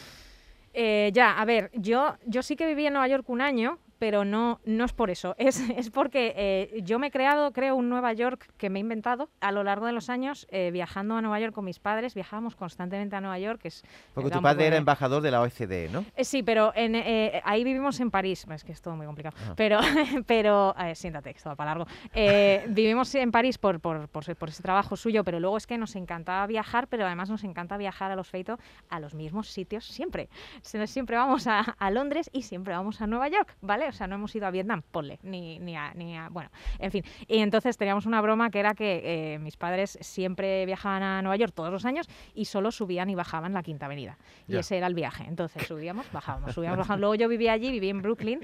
Eh, 0.75 1.11
ya, 1.14 1.40
a 1.40 1.45
ver, 1.47 1.71
yo, 1.73 2.16
yo 2.26 2.43
sí 2.43 2.55
que 2.55 2.66
viví 2.66 2.85
en 2.85 2.93
Nueva 2.93 3.09
York 3.09 3.25
un 3.31 3.40
año, 3.40 3.78
pero 3.99 4.25
no, 4.25 4.61
no 4.65 4.85
es 4.85 4.93
por 4.93 5.11
eso. 5.11 5.35
Es, 5.47 5.61
es 5.71 5.91
porque 5.91 6.33
eh, 6.37 6.81
yo 6.83 6.99
me 6.99 7.07
he 7.09 7.11
creado, 7.11 7.53
creo, 7.53 7.76
un 7.76 7.88
Nueva 7.88 8.12
York 8.12 8.49
que 8.57 8.69
me 8.71 8.79
he 8.79 8.83
inventado 8.83 9.29
a 9.41 9.53
lo 9.53 9.62
largo 9.62 9.87
de 9.87 9.93
los 9.93 10.11
años, 10.11 10.47
eh, 10.50 10.71
viajando 10.73 11.15
a 11.17 11.21
Nueva 11.23 11.38
York 11.41 11.55
con 11.55 11.65
mis 11.65 11.79
padres. 11.79 12.15
Viajábamos 12.15 12.57
constantemente 12.57 13.15
a 13.17 13.21
Nueva 13.21 13.38
York. 13.38 13.61
Que 13.61 13.69
es, 13.69 13.85
Porque 14.12 14.31
tu 14.31 14.43
padre 14.43 14.67
era 14.67 14.76
embajador 14.76 15.23
de 15.23 15.31
la 15.31 15.41
OCDE, 15.43 15.88
¿no? 15.93 16.05
Eh, 16.17 16.25
sí, 16.25 16.43
pero 16.43 16.73
en, 16.75 16.95
eh, 16.97 17.41
ahí 17.45 17.62
vivimos 17.65 18.00
en 18.00 18.11
París. 18.11 18.45
Es 18.50 18.65
que 18.65 18.73
es 18.73 18.83
todo 18.83 18.97
muy 18.97 19.07
complicado. 19.07 19.37
Ah. 19.49 19.53
Pero, 19.57 19.79
pero 20.26 20.75
ver, 20.79 20.97
siéntate, 20.97 21.31
que 21.33 21.37
esto 21.38 21.49
va 21.50 21.57
para 21.57 21.71
largo. 21.71 21.87
Eh, 22.15 22.65
vivimos 22.69 23.15
en 23.15 23.31
París 23.31 23.59
por, 23.59 23.79
por, 23.81 24.09
por, 24.09 24.23
ese- 24.25 24.35
por 24.35 24.49
ese 24.49 24.62
trabajo 24.62 24.97
suyo, 24.97 25.23
pero 25.25 25.38
luego 25.41 25.57
es 25.57 25.67
que 25.67 25.79
nos 25.79 25.95
encantaba 25.97 26.47
viajar, 26.47 26.88
pero 26.88 27.07
además 27.07 27.31
nos 27.31 27.45
encanta 27.45 27.76
viajar 27.76 28.11
a 28.11 28.17
los 28.17 28.29
feitos 28.29 28.59
a 28.88 29.00
los 29.00 29.15
mismos 29.15 29.49
sitios 29.49 29.85
siempre. 29.85 30.29
Siempre 30.62 31.17
vamos 31.17 31.47
a, 31.47 31.61
a 31.61 31.91
Londres 31.91 32.31
y 32.33 32.43
siempre 32.43 32.75
vamos 32.75 33.00
a 33.00 33.07
Nueva 33.07 33.29
York, 33.29 33.57
¿vale? 33.61 33.86
O 33.88 33.93
sea, 33.93 34.07
no 34.07 34.14
hemos 34.16 34.35
ido 34.35 34.47
a 34.47 34.50
Vietnam, 34.50 34.83
ponle, 34.90 35.19
ni, 35.23 35.59
ni, 35.59 35.76
a, 35.76 35.93
ni 35.95 36.16
a- 36.16 36.28
Bueno, 36.28 36.50
en 36.78 36.90
fin. 36.90 37.05
Y 37.26 37.38
entonces 37.38 37.76
teníamos 37.76 38.07
una 38.07 38.21
broma 38.21 38.50
que 38.50 38.61
era 38.61 38.75
que 38.75 39.35
eh, 39.35 39.38
mis 39.38 39.57
padres 39.57 39.99
siempre 40.00 40.64
viajaban 40.66 41.02
a 41.02 41.23
Nueva 41.23 41.37
York 41.37 41.52
todos 41.55 41.71
los 41.73 41.85
años 41.85 42.09
y 42.35 42.45
solo 42.47 42.71
subían 42.71 43.11
y 43.11 43.14
bajaban 43.14 43.52
la 43.52 43.62
Quinta 43.62 43.87
Avenida. 43.87 44.19
Y 44.49 44.52
Ya. 44.55 44.61
ese 44.61 44.76
era 44.78 44.87
el 44.87 44.95
viaje. 44.95 45.25
Entonces 45.28 45.62
subíamos, 45.69 46.11
bajábamos, 46.12 46.55
subíamos, 46.55 46.78
bajábamos. 46.78 47.00
Luego 47.00 47.14
yo 47.14 47.28
vivía 47.28 47.52
allí, 47.52 47.71
viví 47.71 47.88
en 47.90 48.02
Brooklyn. 48.02 48.40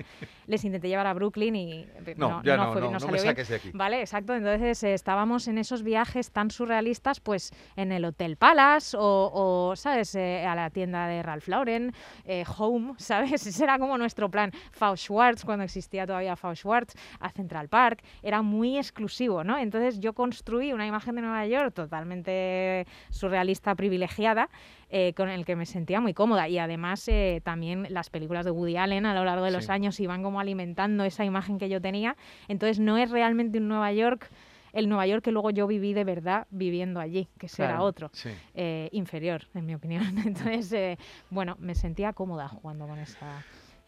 Les 0.46 0.64
intenté 0.64 0.88
llevar 0.88 1.06
a 1.06 1.14
Brooklyn 1.14 1.54
y 1.56 1.72
eh, 2.06 2.14
No, 2.16 2.42
ya 2.42 2.56
no, 2.56 2.72
fue- 2.72 2.80
no, 2.80 2.86
no 2.88 2.92
me 2.94 3.00
salió 3.00 3.14
bien. 3.14 3.26
saques 3.26 3.48
de 3.48 3.56
aquí. 3.56 3.70
Vale, 3.74 4.00
exacto. 4.00 4.34
Entonces 4.34 4.82
eh, 4.82 4.94
estábamos 4.94 5.48
en 5.48 5.58
esos 5.58 5.82
viajes 5.82 6.30
tan 6.30 6.50
surrealistas, 6.50 7.20
pues 7.20 7.52
en 7.76 7.92
el 7.92 8.04
Hotel 8.04 8.36
Palace 8.36 8.96
o, 8.98 9.30
o, 9.32 9.76
¿sabes? 9.76 10.14
Eh, 10.14 10.44
a 10.46 10.54
la 10.54 10.70
tienda 10.70 11.06
de 11.06 11.22
Ralph 11.22 11.48
Lauren, 11.48 11.92
eh, 12.24 12.44
Home, 12.58 12.94
¿sabes? 12.98 13.46
Ese 13.46 13.64
era 13.64 13.78
como 13.78 13.96
nuestro 13.98 14.30
plan. 14.30 14.50
Fauchoir, 14.72 15.31
Schwartz, 15.32 15.44
cuando 15.44 15.64
existía 15.64 16.06
todavía 16.06 16.36
Fau 16.36 16.54
Schwartz, 16.54 16.94
a 17.20 17.30
Central 17.30 17.68
Park, 17.68 18.02
era 18.22 18.42
muy 18.42 18.76
exclusivo, 18.78 19.44
¿no? 19.44 19.58
Entonces 19.58 19.98
yo 20.00 20.12
construí 20.12 20.72
una 20.72 20.86
imagen 20.86 21.14
de 21.16 21.22
Nueva 21.22 21.46
York 21.46 21.74
totalmente 21.74 22.86
surrealista, 23.10 23.74
privilegiada, 23.74 24.48
eh, 24.90 25.12
con 25.14 25.28
el 25.28 25.44
que 25.44 25.56
me 25.56 25.66
sentía 25.66 26.00
muy 26.00 26.14
cómoda. 26.14 26.48
Y 26.48 26.58
además 26.58 27.06
eh, 27.08 27.40
también 27.44 27.86
las 27.90 28.10
películas 28.10 28.44
de 28.44 28.50
Woody 28.50 28.76
Allen 28.76 29.06
a 29.06 29.14
lo 29.14 29.24
largo 29.24 29.44
de 29.44 29.50
los 29.50 29.64
Sí. 29.66 29.72
años 29.72 29.98
iban 30.00 30.22
como 30.22 30.40
alimentando 30.40 31.04
esa 31.04 31.24
imagen 31.24 31.58
que 31.58 31.68
yo 31.68 31.80
tenía. 31.80 32.16
Entonces 32.48 32.78
no 32.78 32.98
es 32.98 33.10
realmente 33.10 33.58
un 33.58 33.68
Nueva 33.68 33.92
York, 33.92 34.28
el 34.72 34.88
Nueva 34.88 35.06
York 35.06 35.22
que 35.24 35.32
luego 35.32 35.50
yo 35.50 35.66
viví 35.66 35.92
de 35.92 36.04
verdad 36.04 36.46
viviendo 36.50 36.98
allí, 37.00 37.28
que 37.38 37.46
Claro. 37.46 37.84
otro. 37.84 38.10
Sí. 38.12 38.30
eh, 38.54 38.88
inferior, 38.92 39.42
en 39.54 39.66
mi 39.66 39.74
opinión. 39.74 40.02
Entonces, 40.26 40.72
eh, 40.72 40.98
bueno, 41.30 41.56
me 41.58 41.74
sentía 41.74 42.12
cómoda 42.12 42.48
jugando 42.48 42.86
con 42.86 42.98
esa 42.98 43.42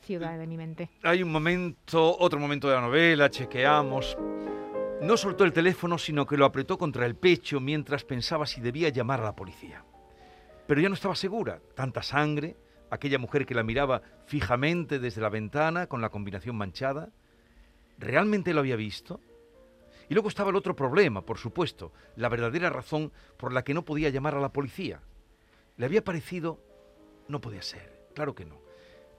ciudad 0.04 0.38
de 0.38 0.46
mi 0.46 0.56
mente. 0.56 0.90
Hay 1.02 1.22
un 1.22 1.32
momento, 1.32 2.16
otro 2.18 2.38
momento 2.38 2.68
de 2.68 2.74
la 2.74 2.80
novela, 2.80 3.30
chequeamos. 3.30 4.16
No 5.02 5.16
soltó 5.16 5.44
el 5.44 5.52
teléfono, 5.52 5.98
sino 5.98 6.26
que 6.26 6.36
lo 6.36 6.44
apretó 6.44 6.78
contra 6.78 7.06
el 7.06 7.16
pecho 7.16 7.60
mientras 7.60 8.04
pensaba 8.04 8.46
si 8.46 8.60
debía 8.60 8.90
llamar 8.90 9.20
a 9.20 9.24
la 9.24 9.36
policía. 9.36 9.84
Pero 10.66 10.80
ya 10.80 10.88
no 10.88 10.94
estaba 10.94 11.16
segura. 11.16 11.60
Tanta 11.74 12.02
sangre, 12.02 12.56
aquella 12.90 13.18
mujer 13.18 13.44
que 13.44 13.54
la 13.54 13.62
miraba 13.62 14.02
fijamente 14.26 14.98
desde 14.98 15.20
la 15.20 15.28
ventana 15.28 15.86
con 15.88 16.00
la 16.00 16.10
combinación 16.10 16.56
manchada. 16.56 17.10
¿Realmente 17.98 18.54
lo 18.54 18.60
había 18.60 18.76
visto? 18.76 19.20
Y 20.08 20.14
luego 20.14 20.28
estaba 20.28 20.50
el 20.50 20.56
otro 20.56 20.76
problema, 20.76 21.22
por 21.22 21.38
supuesto, 21.38 21.92
la 22.16 22.28
verdadera 22.28 22.68
razón 22.70 23.12
por 23.38 23.52
la 23.52 23.64
que 23.64 23.74
no 23.74 23.84
podía 23.84 24.10
llamar 24.10 24.34
a 24.34 24.40
la 24.40 24.52
policía. 24.52 25.00
Le 25.76 25.86
había 25.86 26.04
parecido... 26.04 26.60
No 27.26 27.40
podía 27.40 27.62
ser, 27.62 28.08
claro 28.14 28.34
que 28.34 28.44
no. 28.44 28.60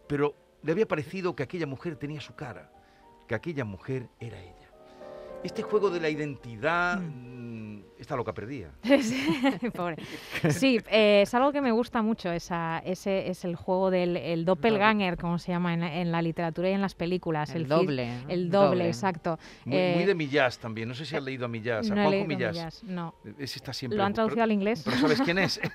Pero 0.08 0.36
le 0.66 0.72
había 0.72 0.88
parecido 0.88 1.36
que 1.36 1.44
aquella 1.44 1.68
mujer 1.68 1.96
tenía 1.96 2.20
su 2.20 2.34
cara, 2.34 2.72
que 3.28 3.36
aquella 3.36 3.64
mujer 3.64 4.10
era 4.20 4.42
ella. 4.42 4.72
Este 5.44 5.62
juego 5.62 5.92
de 5.92 6.00
la 6.00 6.10
identidad 6.10 7.00
mm, 7.00 7.82
está 8.06 8.16
loca 8.16 8.34
perdida. 8.34 8.70
Sí, 9.02 9.70
Pobre. 9.76 9.98
Sí, 10.50 10.80
eh, 10.90 11.22
es 11.24 11.34
algo 11.34 11.52
que 11.52 11.62
me 11.62 11.72
gusta 11.72 12.02
mucho, 12.02 12.32
esa, 12.32 12.80
ese 12.86 13.30
es 13.30 13.44
el 13.46 13.56
juego 13.56 13.92
del 13.92 14.16
el 14.18 14.46
doppelganger, 14.46 15.18
como 15.18 15.38
se 15.40 15.52
llama 15.52 15.74
en, 15.74 15.82
la- 15.82 15.96
en 15.96 16.12
la 16.12 16.22
literatura 16.22 16.70
y 16.70 16.74
en 16.74 16.82
las 16.82 16.96
películas. 16.96 17.50
El 17.54 17.64
fi- 17.64 17.70
doble, 17.70 18.08
¿no? 18.24 18.30
El 18.30 18.50
doble, 18.50 18.88
exacto. 18.88 19.38
Muy, 19.66 19.78
Eh, 19.78 19.94
muy 19.96 20.06
de 20.06 20.16
Millás 20.16 20.58
también. 20.60 20.88
No 20.88 20.96
sé 20.96 21.06
si 21.06 21.16
has 21.16 21.24
leído 21.24 21.46
a 21.46 21.48
Millás, 21.48 21.90
a 21.92 21.96
no 21.96 22.02
he 22.02 22.04
Juanjo 22.06 22.12
leído 22.12 22.28
Millás. 22.28 22.54
Millás, 22.56 22.84
no. 22.84 23.16
Ese 23.40 23.60
está 23.60 23.74
siempre. 23.74 23.98
¿Lo 23.98 24.04
han 24.04 24.14
traducido 24.14 24.44
al 24.44 24.52
inglés? 24.52 24.82
Pero 24.86 24.98
¿sabes 24.98 25.22
quién 25.22 25.38
es? 25.40 25.60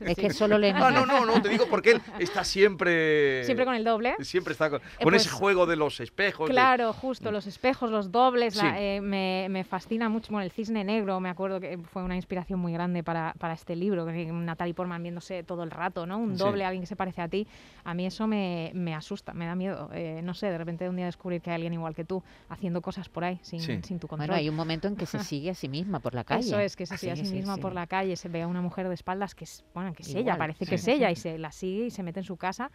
Es 0.00 0.16
que 0.16 0.30
solo 0.32 0.56
le 0.58 0.70
ah, 0.70 0.90
no, 0.90 1.04
no, 1.04 1.26
no, 1.26 1.42
te 1.42 1.48
digo 1.50 1.66
porque 1.68 1.92
él 1.92 2.00
está 2.18 2.44
siempre. 2.44 3.44
Siempre 3.44 3.64
con 3.66 3.74
el 3.74 3.84
doble. 3.84 4.14
Siempre 4.20 4.52
está 4.52 4.70
con, 4.70 4.80
con 4.80 5.10
pues, 5.10 5.26
ese 5.26 5.30
juego 5.30 5.66
de 5.66 5.76
los 5.76 6.00
espejos. 6.00 6.48
de- 6.48 6.54
Claro, 6.54 6.92
justo, 6.92 7.30
los 7.30 7.46
espejos, 7.46 7.90
los 7.90 8.10
dobles, 8.10 8.56
la- 8.56 8.62
Sí. 8.62 8.76
eh, 8.78 9.00
me, 9.02 9.46
me 9.50 9.64
fascina 9.64 10.08
mucho. 10.08 10.32
Bueno, 10.32 10.44
el 10.44 10.50
cisne 10.50 10.84
negro, 10.84 11.20
me 11.20 11.28
acuerdo 11.28 11.39
que 11.60 11.78
fue 11.78 12.02
una 12.02 12.16
inspiración 12.16 12.60
muy 12.60 12.72
grande 12.72 13.02
para, 13.02 13.34
para 13.38 13.54
este 13.54 13.74
libro, 13.76 14.04
que 14.06 14.26
Natalie 14.26 14.74
Portman 14.74 15.02
viéndose 15.02 15.42
todo 15.42 15.62
el 15.62 15.70
rato, 15.70 16.06
¿no? 16.06 16.18
Un 16.18 16.36
Sí. 16.36 16.44
doble, 16.44 16.64
alguien 16.64 16.82
que 16.82 16.86
se 16.86 16.96
parece 16.96 17.22
a 17.22 17.28
ti. 17.28 17.46
A 17.84 17.94
mí 17.94 18.04
eso 18.06 18.26
me, 18.26 18.70
me 18.74 18.94
asusta, 18.94 19.32
me 19.32 19.46
da 19.46 19.54
miedo. 19.54 19.88
Eh, 19.92 20.20
no 20.22 20.34
sé, 20.34 20.48
de 20.48 20.58
repente 20.58 20.88
un 20.88 20.96
día 20.96 21.06
descubrir 21.06 21.40
que 21.40 21.50
hay 21.50 21.54
alguien 21.56 21.72
igual 21.72 21.94
que 21.94 22.04
tú 22.04 22.22
haciendo 22.48 22.82
cosas 22.82 23.08
por 23.08 23.24
ahí 23.24 23.38
sin, 23.42 23.60
Sí. 23.60 23.80
sin 23.82 23.98
tu 23.98 24.06
control. 24.08 24.28
Bueno, 24.28 24.38
hay 24.38 24.48
un 24.48 24.56
momento 24.56 24.88
en 24.88 24.96
que 24.96 25.06
se 25.06 25.18
sigue 25.24 25.50
a 25.50 25.54
sí 25.54 25.68
misma 25.68 26.00
por 26.00 26.14
la 26.14 26.24
calle. 26.24 26.40
Eso 26.46 26.58
es, 26.58 26.76
que 26.76 26.84
se 26.86 26.98
sigue 26.98 27.12
a 27.12 27.16
Sí, 27.16 27.22
sí 27.22 27.28
sí, 27.30 27.36
misma 27.36 27.54
sí. 27.54 27.60
por 27.60 27.72
la 27.72 27.86
calle, 27.86 28.16
se 28.16 28.28
ve 28.28 28.42
a 28.42 28.46
una 28.46 28.60
mujer 28.60 28.88
de 28.88 28.94
espaldas 28.94 29.34
que 29.34 29.44
es, 29.44 29.64
bueno, 29.74 29.92
que 29.94 30.02
es 30.02 30.10
ella, 30.10 30.20
Igual, 30.20 30.38
parece 30.38 30.64
sí, 30.64 30.68
que 30.68 30.74
es 30.76 30.82
sí, 30.84 30.90
ella 30.92 31.10
y 31.10 31.16
se 31.16 31.38
la 31.38 31.52
sigue 31.52 31.86
y 31.86 31.90
se 31.90 32.02
mete 32.02 32.20
en 32.20 32.24
su 32.24 32.36
casa 32.36 32.70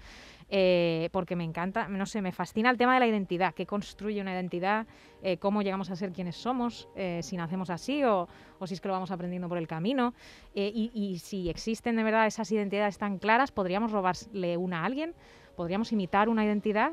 eh, 0.49 1.09
porque 1.11 1.35
me 1.35 1.43
encanta, 1.43 1.87
no 1.87 2.05
sé, 2.05 2.21
me 2.21 2.31
fascina 2.31 2.69
el 2.69 2.77
tema 2.77 2.93
de 2.93 2.99
la 2.99 3.07
identidad, 3.07 3.53
qué 3.53 3.65
construye 3.65 4.21
una 4.21 4.33
identidad, 4.33 4.87
eh, 5.27 5.37
cómo 5.37 5.63
llegamos 5.63 5.89
a 5.89 5.95
ser 5.95 6.11
quienes 6.11 6.35
somos, 6.35 6.87
eh, 6.95 7.19
si 7.23 7.35
nacemos 7.35 7.71
así 7.71 8.03
o, 8.03 8.27
o 8.59 8.67
si 8.67 8.75
es 8.75 8.79
que 8.79 8.87
lo 8.87 8.93
vamos 8.93 9.09
aprendiendo 9.09 9.49
por 9.49 9.57
el 9.57 9.67
camino 9.67 10.13
eh, 10.53 10.71
y, 10.71 11.17
si 11.17 11.49
existen 11.49 11.95
de 11.95 12.03
verdad 12.03 12.27
esas 12.27 12.51
identidades 12.51 12.99
tan 12.99 13.17
claras, 13.17 13.51
podríamos 13.51 13.91
robarle 13.91 14.55
una 14.55 14.81
a 14.81 14.85
alguien, 14.85 15.15
podríamos 15.55 15.91
imitar 15.91 16.29
una 16.29 16.45
identidad, 16.45 16.91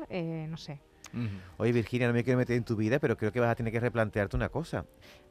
no 0.49 0.57
sé. 0.57 0.79
Oye, 1.57 1.71
Virginia, 1.73 2.07
no 2.07 2.13
me 2.13 2.23
quiero 2.23 2.39
meter 2.39 2.55
en 2.55 2.63
tu 2.63 2.75
vida, 2.75 2.97
pero 2.97 3.15
creo 3.17 3.31
que 3.31 3.39
vas 3.39 3.51
a 3.51 3.55
tener 3.55 3.71
que 3.71 3.79
replantearte 3.79 4.35
una 4.35 4.49
cosa. 4.49 4.83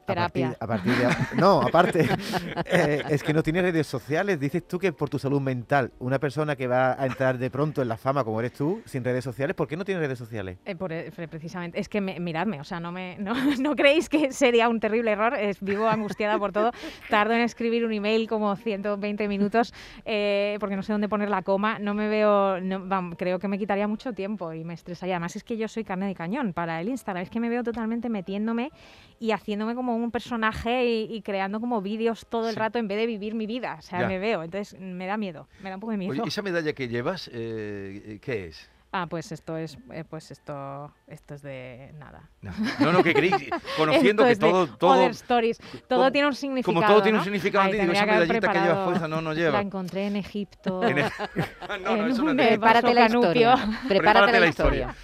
A 0.03 0.05
Terapia. 0.05 0.57
partir, 0.57 0.57
a 0.59 0.67
partir 0.67 0.93
de, 1.33 1.37
no, 1.41 1.61
aparte, 1.61 2.05
eh, 2.65 3.03
es 3.09 3.23
que 3.23 3.33
no 3.33 3.41
tienes 3.41 3.61
redes 3.63 3.87
sociales. 3.87 4.37
Dices 4.39 4.67
tú 4.67 4.77
que 4.77 4.91
por 4.91 5.09
tu 5.09 5.17
salud 5.17 5.39
mental, 5.39 5.91
una 5.99 6.19
persona 6.19 6.55
que 6.57 6.67
va 6.67 7.01
a 7.01 7.05
entrar 7.05 7.37
de 7.37 7.49
pronto 7.49 7.81
en 7.81 7.87
la 7.87 7.95
fama 7.97 8.23
como 8.25 8.39
eres 8.39 8.51
tú, 8.53 8.81
sin 8.85 9.03
redes 9.03 9.23
sociales, 9.23 9.55
¿por 9.55 9.67
qué 9.67 9.77
no 9.77 9.85
tienes 9.85 10.03
redes 10.03 10.19
sociales? 10.19 10.57
Eh, 10.65 10.75
por, 10.75 10.91
eh, 10.91 11.09
pre- 11.15 11.27
precisamente, 11.29 11.79
es 11.79 11.87
que 11.87 12.01
me- 12.01 12.19
miradme, 12.19 12.59
o 12.59 12.63
sea, 12.65 12.79
no, 12.81 12.91
me, 12.91 13.15
no, 13.17 13.33
no 13.61 13.75
creéis 13.75 14.09
que 14.09 14.31
sería 14.33 14.67
un 14.67 14.79
terrible 14.81 15.11
error, 15.11 15.35
es, 15.35 15.61
vivo 15.61 15.87
angustiada 15.87 16.37
por 16.37 16.51
todo, 16.51 16.71
tardo 17.09 17.33
en 17.33 17.41
escribir 17.41 17.85
un 17.85 17.93
email 17.93 18.27
como 18.27 18.53
120 18.57 19.27
minutos 19.29 19.73
eh, 20.03 20.57
porque 20.59 20.75
no 20.75 20.83
sé 20.83 20.91
dónde 20.91 21.07
poner 21.07 21.29
la 21.29 21.43
coma, 21.43 21.79
no 21.79 21.93
me 21.93 22.09
veo, 22.09 22.59
no, 22.59 22.79
vam- 22.85 23.15
creo 23.17 23.39
que 23.39 23.47
me 23.47 23.57
quitaría 23.57 23.87
mucho 23.87 24.11
tiempo 24.13 24.51
y 24.53 24.65
me 24.65 24.73
estresaría, 24.73 25.15
además 25.15 25.35
es 25.37 25.43
que 25.45 25.55
yo 25.55 25.67
soy 25.69 25.83
carne 25.85 26.07
de 26.07 26.15
cañón 26.15 26.51
para 26.53 26.81
el 26.81 26.89
Instagram, 26.89 27.23
es 27.23 27.29
que 27.29 27.39
me 27.39 27.47
veo 27.49 27.63
totalmente 27.63 28.09
metiéndome 28.09 28.71
y 29.19 29.31
haciéndome 29.31 29.75
como 29.75 29.92
un 29.95 30.11
personaje 30.11 30.85
y, 30.85 31.13
y 31.15 31.21
creando 31.21 31.59
como 31.59 31.81
vídeos 31.81 32.25
todo 32.29 32.47
el 32.49 32.53
Sí. 32.55 32.59
rato 32.59 32.79
en 32.79 32.87
vez 32.87 32.97
de 32.97 33.05
vivir 33.05 33.35
mi 33.35 33.45
vida, 33.45 33.75
o 33.79 33.81
sea, 33.81 34.01
Ya. 34.01 34.07
me 34.07 34.19
veo, 34.19 34.43
entonces 34.43 34.79
me 34.79 35.05
da 35.07 35.17
miedo, 35.17 35.47
me 35.61 35.69
da 35.69 35.75
un 35.75 35.81
poco 35.81 35.91
de 35.91 35.97
miedo. 35.97 36.11
Oye, 36.11 36.21
esa 36.25 36.41
medalla 36.41 36.73
que 36.73 36.87
llevas, 36.87 37.29
eh, 37.33 38.19
¿qué 38.21 38.47
es? 38.47 38.69
Ah, 38.95 39.07
pues 39.09 39.31
esto 39.31 39.57
es, 39.57 39.75
eh, 39.91 40.03
pues 40.07 40.29
esto, 40.29 40.93
esto 41.07 41.33
es 41.33 41.41
de 41.41 41.91
nada. 41.97 42.29
No, 42.43 42.51
no, 42.79 42.91
no, 42.91 43.03
que 43.03 43.11
creéis, 43.15 43.49
conociendo 43.75 44.23
que 44.23 44.35
todo, 44.35 44.67
todo, 44.67 45.07
Stories. 45.07 45.57
Todo 45.89 45.97
como- 46.01 46.11
tiene 46.11 46.27
un 46.27 46.35
significado. 46.35 46.75
como 46.75 46.87
todo 46.87 47.01
tiene 47.01 47.17
un 47.17 47.21
¿no? 47.21 47.23
significado, 47.23 47.65
Ay, 47.65 47.79
digo, 47.79 47.91
esa 47.91 48.05
medallita 48.05 48.33
que 48.35 48.39
preparado- 48.41 48.85
puesta 48.85 49.07
no, 49.07 49.19
no 49.19 49.33
lleva. 49.33 49.53
La 49.53 49.61
encontré 49.61 50.05
en 50.05 50.15
Egipto. 50.17 50.83
En 50.87 50.99
el- 50.99 51.05
no, 51.83 51.95
no, 51.97 52.05
en 52.05 52.11
eso 52.11 52.21
no 52.23 52.31
un 52.33 52.39
eh, 52.39 52.47
Prepárate 52.49 52.93
la 52.93 53.05
historia. 53.07 53.55
Prepárate 53.87 54.39
la 54.39 54.47
historia. 54.47 54.95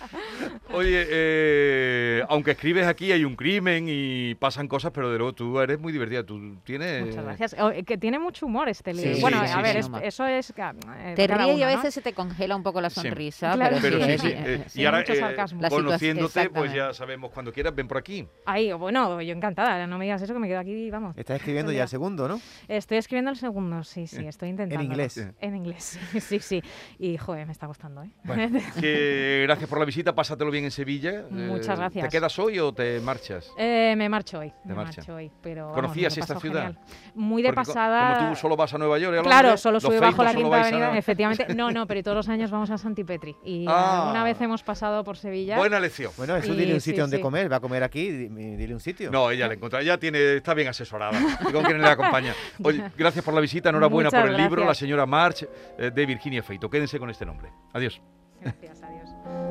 Oye, 0.72 1.06
eh, 1.10 2.24
aunque 2.30 2.52
escribes 2.52 2.86
aquí 2.86 3.12
hay 3.12 3.26
un 3.26 3.36
crimen 3.36 3.86
y 3.88 4.36
pasan 4.36 4.68
cosas, 4.68 4.92
pero 4.94 5.12
de 5.12 5.18
luego 5.18 5.34
tú 5.34 5.60
eres 5.60 5.80
muy 5.80 5.92
divertida. 5.92 6.24
Tú 6.24 6.58
tienes. 6.64 7.08
Muchas 7.08 7.24
gracias. 7.24 7.56
Oh, 7.60 7.72
eh, 7.72 7.84
que 7.84 7.98
tiene 7.98 8.20
mucho 8.20 8.46
humor 8.46 8.70
este 8.70 8.94
libro. 8.94 9.16
Sí, 9.16 9.22
bueno, 9.22 9.40
sí, 9.40 9.52
a 9.52 9.56
sí, 9.56 9.62
ver, 9.62 9.84
sí. 9.84 9.92
es- 9.98 10.04
eso 10.04 10.26
es. 10.28 10.54
ca- 10.56 10.76
eh, 11.00 11.14
Te 11.16 11.28
ríes 11.28 11.58
y 11.58 11.64
a 11.64 11.68
veces 11.68 11.94
se 11.94 12.02
te 12.02 12.14
congela 12.14 12.56
un 12.56 12.64
poco 12.64 12.82
la 12.82 12.90
Sí. 12.90 13.02
sonrisa, 13.02 13.54
Claro. 13.54 13.78
pero, 13.82 13.98
Pero 14.00 14.06
sí, 14.06 14.06
sí, 14.06 14.12
es- 14.12 14.22
sí. 14.22 14.28
eh, 14.36 14.64
sí, 14.68 14.82
y 14.82 14.86
ahora, 14.86 15.00
mucho 15.00 15.14
eh, 15.14 15.70
conociéndote, 15.70 16.50
pues 16.50 16.74
ya 16.74 16.94
sabemos, 16.94 17.32
cuando 17.32 17.52
quieras, 17.52 17.74
ven 17.74 17.88
por 17.88 17.98
aquí. 17.98 18.28
Ay, 18.46 18.72
bueno, 18.74 19.22
yo 19.22 19.34
encantada. 19.34 19.86
No 19.88 19.98
me 19.98 20.06
digas 20.06 20.22
eso 20.22 20.34
que 20.34 20.40
me 20.40 20.48
quedo 20.48 20.60
aquí, 20.60 20.90
vamos. 20.92 21.18
Estás 21.18 21.38
escribiendo 21.38 21.72
ya 21.72 21.84
el 21.84 21.90
segundo, 21.90 22.28
¿no? 22.28 22.40
Estoy 22.68 22.98
escribiendo 22.98 23.32
el 23.32 23.38
segundo, 23.38 23.84
sí, 23.84 24.06
sí, 24.08 24.26
estoy 24.28 24.50
intentando. 24.50 24.84
inglés. 24.84 25.18
En 25.42 25.56
inglés, 25.56 26.00
sí, 26.20 26.40
sí. 26.40 26.62
Y, 27.00 27.18
joder, 27.18 27.46
me 27.46 27.52
está 27.54 27.68
costando, 27.68 28.04
¿eh? 28.04 28.10
Bueno, 28.24 28.44
que 28.80 29.42
gracias 29.44 29.70
por 29.70 29.80
la 29.80 29.86
visita, 29.86 30.14
pásatelo 30.14 30.52
bien 30.52 30.59
en 30.66 30.72
Sevilla. 30.72 31.24
Muchas 31.30 31.70
Eh, 31.70 31.82
gracias. 31.82 32.04
¿Te 32.06 32.10
quedas 32.18 32.38
hoy 32.40 32.60
o 32.60 32.74
te 32.74 33.00
marchas? 33.00 33.52
Eh, 33.58 33.94
me 33.98 34.08
marcho 34.10 34.40
hoy. 34.40 34.54
Me 34.66 34.74
marcha. 34.74 34.98
marcho 35.02 35.16
hoy, 35.16 35.32
pero 35.42 35.64
vamos, 35.68 35.76
¿Conocías 35.76 36.18
esta 36.18 36.40
ciudad? 36.40 36.74
genial. 36.74 36.80
Muy 37.16 37.42
de 37.42 37.50
Porque 37.50 37.62
co- 37.68 37.74
pasada. 37.74 38.18
Como 38.18 38.30
tú 38.32 38.36
solo 38.36 38.56
vas 38.58 38.74
a 38.74 38.78
Nueva 38.78 38.98
York. 39.00 39.18
a 39.18 39.22
Claro, 39.24 39.48
Londres, 39.50 39.62
solo 39.62 39.80
Facebook 39.82 40.02
bajo 40.02 40.24
la 40.24 40.34
Quinta 40.34 40.50
vais 40.50 40.66
a- 40.66 40.68
Avenida, 40.70 40.98
efectivamente. 40.98 41.54
No, 41.56 41.72
no, 41.72 41.88
pero 41.88 42.04
todos 42.04 42.18
los 42.18 42.30
años 42.30 42.52
vamos 42.52 42.70
a 42.70 42.78
Santipetri. 42.78 43.36
Y 43.44 43.66
Ah. 43.68 44.02
alguna 44.04 44.24
vez 44.24 44.40
hemos 44.42 44.64
pasado 44.64 45.04
por 45.04 45.18
Sevilla. 45.18 45.58
Buena 45.58 45.80
lección. 45.80 46.12
Bueno, 46.18 46.36
eso 46.36 46.54
Y 46.54 46.58
dile 46.58 46.74
un 46.74 46.82
sí, 46.82 46.92
sitio 46.92 47.04
donde 47.04 47.18
sí. 47.18 47.24
comer. 47.24 47.52
Va 47.52 47.58
a 47.58 47.60
comer 47.60 47.84
aquí, 47.84 48.10
di- 48.12 48.28
dile 48.56 48.74
un 48.74 48.80
sitio. 48.80 49.12
No, 49.12 49.32
ella 49.32 49.48
le 49.48 49.56
encontrará, 49.56 49.84
ya 49.84 49.98
tiene, 49.98 50.36
está 50.38 50.54
bien 50.54 50.68
asesorada. 50.68 51.20
Y 51.48 51.52
con 51.52 51.64
quien 51.64 51.82
le 51.82 51.88
acompaña. 51.88 52.34
Oye, 52.64 52.84
gracias 52.98 53.24
por 53.24 53.34
la 53.34 53.42
visita, 53.42 53.70
enhorabuena 53.70 54.08
Muchas 54.10 54.22
por 54.22 54.30
el 54.32 54.38
libro, 54.38 54.60
La 54.62 54.66
gracias. 54.68 54.80
señora 54.80 55.06
March, 55.06 55.48
eh, 55.78 55.92
de 55.94 56.06
Virginia 56.06 56.44
Feito. 56.44 56.70
Quédense 56.70 57.00
con 57.00 57.10
este 57.10 57.26
nombre. 57.26 57.50
Adiós. 57.74 58.02
Gracias, 58.42 58.82
adiós. 58.84 59.49